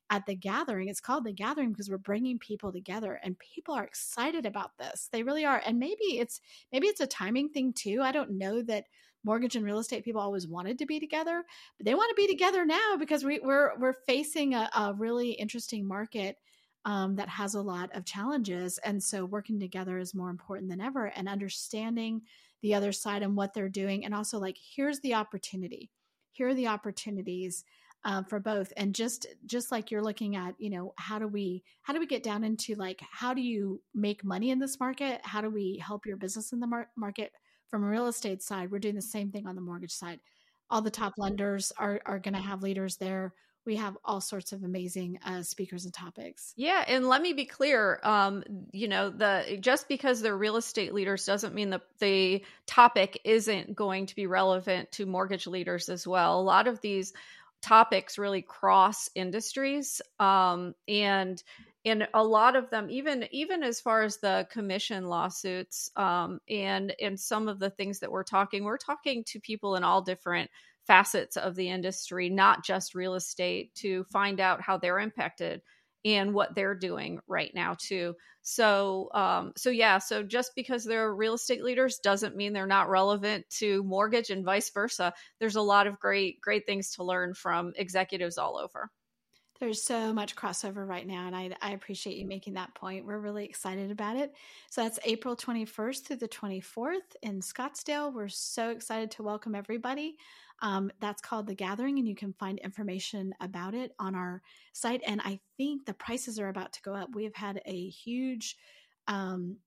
at 0.09 0.25
the 0.25 0.35
gathering 0.35 0.87
it's 0.87 0.99
called 0.99 1.23
the 1.23 1.31
gathering 1.31 1.71
because 1.71 1.89
we're 1.89 1.97
bringing 1.97 2.39
people 2.39 2.71
together 2.71 3.19
and 3.23 3.37
people 3.39 3.73
are 3.75 3.83
excited 3.83 4.45
about 4.45 4.71
this 4.77 5.07
they 5.11 5.23
really 5.23 5.45
are 5.45 5.61
and 5.65 5.77
maybe 5.77 6.17
it's 6.17 6.41
maybe 6.71 6.87
it's 6.87 7.01
a 7.01 7.07
timing 7.07 7.49
thing 7.49 7.71
too 7.73 8.01
i 8.01 8.11
don't 8.11 8.31
know 8.31 8.61
that 8.61 8.85
mortgage 9.23 9.55
and 9.55 9.65
real 9.65 9.79
estate 9.79 10.03
people 10.03 10.21
always 10.21 10.47
wanted 10.47 10.77
to 10.77 10.85
be 10.85 10.99
together 10.99 11.43
but 11.77 11.85
they 11.85 11.95
want 11.95 12.09
to 12.09 12.21
be 12.21 12.27
together 12.27 12.65
now 12.65 12.95
because 12.97 13.23
we, 13.23 13.39
we're 13.39 13.77
we're 13.77 13.93
facing 14.07 14.53
a, 14.53 14.69
a 14.75 14.93
really 14.93 15.31
interesting 15.31 15.87
market 15.87 16.37
um, 16.85 17.15
that 17.15 17.29
has 17.29 17.55
a 17.55 17.61
lot 17.61 17.95
of 17.95 18.05
challenges. 18.05 18.79
And 18.79 19.01
so 19.01 19.25
working 19.25 19.59
together 19.59 19.97
is 19.99 20.15
more 20.15 20.29
important 20.29 20.69
than 20.69 20.81
ever 20.81 21.07
and 21.07 21.27
understanding 21.27 22.21
the 22.61 22.73
other 22.73 22.91
side 22.91 23.21
and 23.21 23.35
what 23.35 23.53
they're 23.53 23.69
doing. 23.69 24.05
And 24.05 24.13
also, 24.13 24.39
like, 24.39 24.57
here's 24.57 24.99
the 25.01 25.13
opportunity. 25.13 25.89
Here 26.31 26.47
are 26.47 26.53
the 26.53 26.67
opportunities 26.67 27.63
um, 28.05 28.23
for 28.23 28.39
both 28.39 28.71
and 28.77 28.95
just 28.95 29.27
just 29.45 29.73
like 29.73 29.91
you're 29.91 30.01
looking 30.01 30.37
at 30.37 30.55
you 30.57 30.69
know 30.69 30.93
how 30.97 31.19
do 31.19 31.27
we 31.27 31.65
how 31.81 31.91
do 31.91 31.99
we 31.99 32.07
get 32.07 32.23
down 32.23 32.45
into 32.45 32.75
like 32.75 33.01
how 33.11 33.33
do 33.33 33.41
you 33.41 33.81
make 33.93 34.23
money 34.23 34.51
in 34.51 34.59
this 34.59 34.79
market 34.79 35.19
how 35.25 35.41
do 35.41 35.49
we 35.49 35.83
help 35.85 36.05
your 36.05 36.15
business 36.15 36.53
in 36.53 36.61
the 36.61 36.67
mar- 36.67 36.89
market 36.95 37.33
from 37.69 37.83
a 37.83 37.87
real 37.87 38.07
estate 38.07 38.41
side 38.41 38.71
we're 38.71 38.79
doing 38.79 38.95
the 38.95 39.01
same 39.01 39.31
thing 39.31 39.47
on 39.47 39.55
the 39.55 39.61
mortgage 39.61 39.93
side 39.93 40.19
all 40.69 40.81
the 40.81 40.91
top 40.91 41.13
lenders 41.17 41.71
are 41.77 42.01
are 42.05 42.19
going 42.19 42.33
to 42.33 42.39
have 42.39 42.63
leaders 42.63 42.97
there 42.97 43.33
we 43.69 43.75
have 43.75 43.97
all 44.03 44.19
sorts 44.19 44.51
of 44.51 44.63
amazing 44.63 45.19
uh, 45.23 45.43
speakers 45.43 45.85
and 45.85 45.93
topics. 45.93 46.53
Yeah, 46.55 46.83
and 46.87 47.07
let 47.07 47.21
me 47.21 47.33
be 47.33 47.45
clear. 47.45 47.99
Um, 48.03 48.43
you 48.71 48.87
know, 48.87 49.11
the 49.11 49.57
just 49.59 49.87
because 49.87 50.21
they're 50.21 50.35
real 50.35 50.57
estate 50.57 50.93
leaders 50.93 51.25
doesn't 51.25 51.53
mean 51.53 51.69
the 51.69 51.81
the 51.99 52.43
topic 52.65 53.21
isn't 53.23 53.75
going 53.75 54.07
to 54.07 54.15
be 54.15 54.25
relevant 54.25 54.91
to 54.93 55.05
mortgage 55.05 55.45
leaders 55.45 55.87
as 55.87 56.07
well. 56.07 56.39
A 56.39 56.41
lot 56.41 56.67
of 56.67 56.81
these 56.81 57.13
topics 57.61 58.17
really 58.17 58.41
cross 58.41 59.09
industries, 59.13 60.01
um, 60.19 60.73
and 60.87 61.43
and 61.85 62.07
a 62.13 62.23
lot 62.23 62.55
of 62.55 62.69
them 62.69 62.89
even 62.89 63.25
even 63.31 63.63
as 63.63 63.79
far 63.79 64.03
as 64.03 64.17
the 64.17 64.47
commission 64.51 65.05
lawsuits 65.05 65.89
um, 65.95 66.39
and 66.49 66.93
and 67.01 67.19
some 67.19 67.47
of 67.47 67.59
the 67.59 67.69
things 67.69 67.99
that 67.99 68.11
we're 68.11 68.23
talking 68.23 68.63
we're 68.63 68.77
talking 68.77 69.23
to 69.25 69.39
people 69.39 69.75
in 69.75 69.83
all 69.83 70.01
different 70.01 70.49
facets 70.89 71.37
of 71.37 71.55
the 71.55 71.69
industry, 71.69 72.31
not 72.31 72.65
just 72.65 72.95
real 72.95 73.13
estate, 73.13 73.75
to 73.75 74.03
find 74.05 74.39
out 74.39 74.59
how 74.59 74.75
they're 74.75 74.97
impacted 74.97 75.61
and 76.03 76.33
what 76.33 76.55
they're 76.55 76.73
doing 76.73 77.19
right 77.27 77.51
now 77.53 77.75
too. 77.77 78.15
So, 78.41 79.09
um, 79.13 79.53
so 79.55 79.69
yeah, 79.69 79.99
so 79.99 80.23
just 80.23 80.53
because 80.55 80.83
they're 80.83 81.13
real 81.13 81.35
estate 81.35 81.63
leaders 81.63 81.99
doesn't 81.99 82.35
mean 82.35 82.53
they're 82.53 82.65
not 82.65 82.89
relevant 82.89 83.45
to 83.59 83.83
mortgage 83.83 84.31
and 84.31 84.43
vice 84.43 84.71
versa. 84.71 85.13
There's 85.39 85.57
a 85.57 85.61
lot 85.61 85.85
of 85.85 85.99
great, 85.99 86.41
great 86.41 86.65
things 86.65 86.89
to 86.95 87.03
learn 87.03 87.35
from 87.35 87.73
executives 87.75 88.39
all 88.39 88.57
over. 88.57 88.89
There's 89.59 89.83
so 89.83 90.13
much 90.13 90.37
crossover 90.37 90.87
right 90.87 91.05
now, 91.05 91.27
and 91.27 91.35
I, 91.35 91.49
I 91.61 91.71
appreciate 91.71 92.15
you 92.15 92.25
making 92.25 92.53
that 92.53 92.73
point. 92.75 93.05
We're 93.05 93.19
really 93.19 93.43
excited 93.43 93.91
about 93.91 94.15
it. 94.15 94.33
So 94.69 94.81
that's 94.81 94.99
April 95.03 95.35
21st 95.35 96.03
through 96.03 96.15
the 96.15 96.29
24th 96.29 97.15
in 97.23 97.41
Scottsdale. 97.41 98.13
We're 98.13 98.29
so 98.29 98.69
excited 98.69 99.11
to 99.11 99.23
welcome 99.23 99.55
everybody. 99.55 100.15
Um, 100.61 100.91
that's 101.01 101.21
called 101.21 101.45
The 101.45 101.55
Gathering, 101.55 101.99
and 101.99 102.07
you 102.07 102.15
can 102.15 102.31
find 102.31 102.57
information 102.59 103.35
about 103.41 103.73
it 103.73 103.91
on 103.99 104.15
our 104.15 104.41
site. 104.71 105.01
And 105.05 105.19
I 105.25 105.41
think 105.57 105.85
the 105.85 105.93
prices 105.93 106.39
are 106.39 106.47
about 106.47 106.71
to 106.73 106.81
go 106.81 106.93
up. 106.93 107.13
We 107.13 107.25
have 107.25 107.35
had 107.35 107.61
a 107.65 107.89
huge 107.89 108.55
um, 109.09 109.57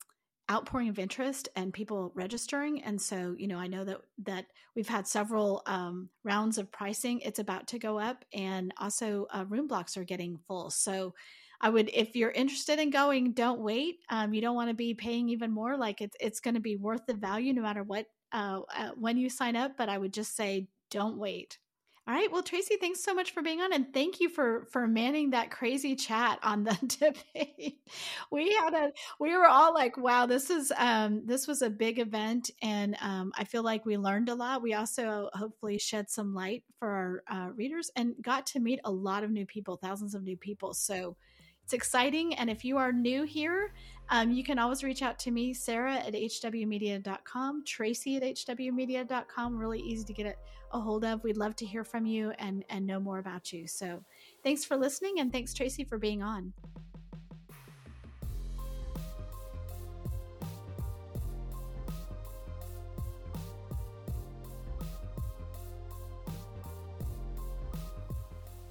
outpouring 0.52 0.88
of 0.88 0.98
interest 0.98 1.48
and 1.56 1.72
people 1.72 2.12
registering. 2.14 2.82
And 2.82 3.00
so 3.00 3.34
you 3.38 3.48
know 3.48 3.58
i 3.58 3.66
know 3.66 3.84
that 3.84 3.98
that 4.24 4.46
we've 4.76 4.88
had 4.88 5.06
several 5.08 5.62
um, 5.66 6.08
rounds 6.24 6.58
of 6.58 6.70
pricing. 6.70 7.20
It's 7.20 7.38
about 7.38 7.66
to 7.68 7.78
go 7.78 7.98
up 7.98 8.24
and 8.34 8.72
also 8.78 9.26
uh, 9.32 9.44
room 9.48 9.66
blocks 9.66 9.96
are 9.96 10.04
getting 10.04 10.38
full. 10.46 10.70
So 10.70 11.14
i 11.60 11.68
would 11.70 11.90
if 11.94 12.16
you're 12.16 12.30
interested 12.30 12.78
in 12.78 12.90
going 12.90 13.32
don't 13.32 13.60
wait. 13.60 13.96
Um, 14.10 14.34
you 14.34 14.40
don't 14.40 14.56
want 14.56 14.70
to 14.70 14.74
be 14.74 14.94
paying 14.94 15.28
even 15.30 15.50
more. 15.52 15.76
Like 15.76 16.00
it's 16.00 16.16
it's 16.20 16.40
going 16.40 16.54
to 16.54 16.60
be 16.60 16.76
worth 16.76 17.06
the 17.06 17.14
value 17.14 17.52
no 17.54 17.62
matter 17.62 17.82
what 17.82 18.06
uh, 18.32 18.60
uh, 18.76 18.90
when 18.96 19.16
you 19.16 19.30
sign 19.30 19.56
up. 19.56 19.72
But 19.78 19.88
i 19.88 19.98
would 19.98 20.12
just 20.12 20.36
say 20.36 20.68
don't 20.90 21.18
wait. 21.18 21.58
All 22.08 22.14
right. 22.14 22.30
Well, 22.32 22.42
Tracey, 22.42 22.76
thanks 22.80 22.98
so 23.00 23.14
much 23.14 23.30
for 23.30 23.42
being 23.42 23.60
on, 23.60 23.72
and 23.72 23.94
thank 23.94 24.18
you 24.18 24.28
for 24.28 24.66
for 24.72 24.88
manning 24.88 25.30
that 25.30 25.52
crazy 25.52 25.94
chat 25.94 26.40
on 26.42 26.64
the 26.64 26.76
debate. 27.34 27.78
We 28.32 28.52
had 28.54 28.74
a 28.74 28.92
we 29.20 29.36
were 29.36 29.46
all 29.46 29.72
like, 29.72 29.96
"Wow, 29.96 30.26
this 30.26 30.50
is 30.50 30.72
um 30.76 31.22
this 31.26 31.46
was 31.46 31.62
a 31.62 31.70
big 31.70 32.00
event," 32.00 32.50
and 32.60 32.96
um, 33.00 33.32
I 33.36 33.44
feel 33.44 33.62
like 33.62 33.86
we 33.86 33.96
learned 33.98 34.28
a 34.30 34.34
lot. 34.34 34.62
We 34.62 34.74
also 34.74 35.30
hopefully 35.32 35.78
shed 35.78 36.10
some 36.10 36.34
light 36.34 36.64
for 36.80 36.88
our 36.88 37.22
uh, 37.46 37.50
readers 37.52 37.88
and 37.94 38.14
got 38.20 38.46
to 38.46 38.58
meet 38.60 38.80
a 38.84 38.90
lot 38.90 39.22
of 39.22 39.30
new 39.30 39.46
people, 39.46 39.76
thousands 39.76 40.16
of 40.16 40.24
new 40.24 40.36
people. 40.36 40.74
So 40.74 41.16
it's 41.62 41.72
exciting. 41.72 42.34
And 42.34 42.50
if 42.50 42.64
you 42.64 42.78
are 42.78 42.92
new 42.92 43.22
here, 43.22 43.72
um, 44.10 44.30
you 44.30 44.44
can 44.44 44.58
always 44.58 44.84
reach 44.84 45.02
out 45.02 45.18
to 45.20 45.30
me, 45.30 45.54
Sarah 45.54 45.96
at 45.96 46.12
hwmedia.com, 46.12 47.64
Tracey 47.64 48.16
at 48.16 48.22
hwmedia.com. 48.22 49.58
Really 49.58 49.80
easy 49.80 50.04
to 50.04 50.12
get 50.12 50.38
a 50.72 50.80
hold 50.80 51.04
of. 51.04 51.22
We'd 51.24 51.36
love 51.36 51.56
to 51.56 51.66
hear 51.66 51.84
from 51.84 52.06
you 52.06 52.32
and, 52.38 52.64
and 52.68 52.86
know 52.86 53.00
more 53.00 53.18
about 53.18 53.52
you. 53.52 53.66
So 53.66 54.02
thanks 54.42 54.64
for 54.64 54.76
listening. 54.76 55.20
And 55.20 55.32
thanks, 55.32 55.54
Tracey, 55.54 55.84
for 55.84 55.98
being 55.98 56.22
on. 56.22 56.52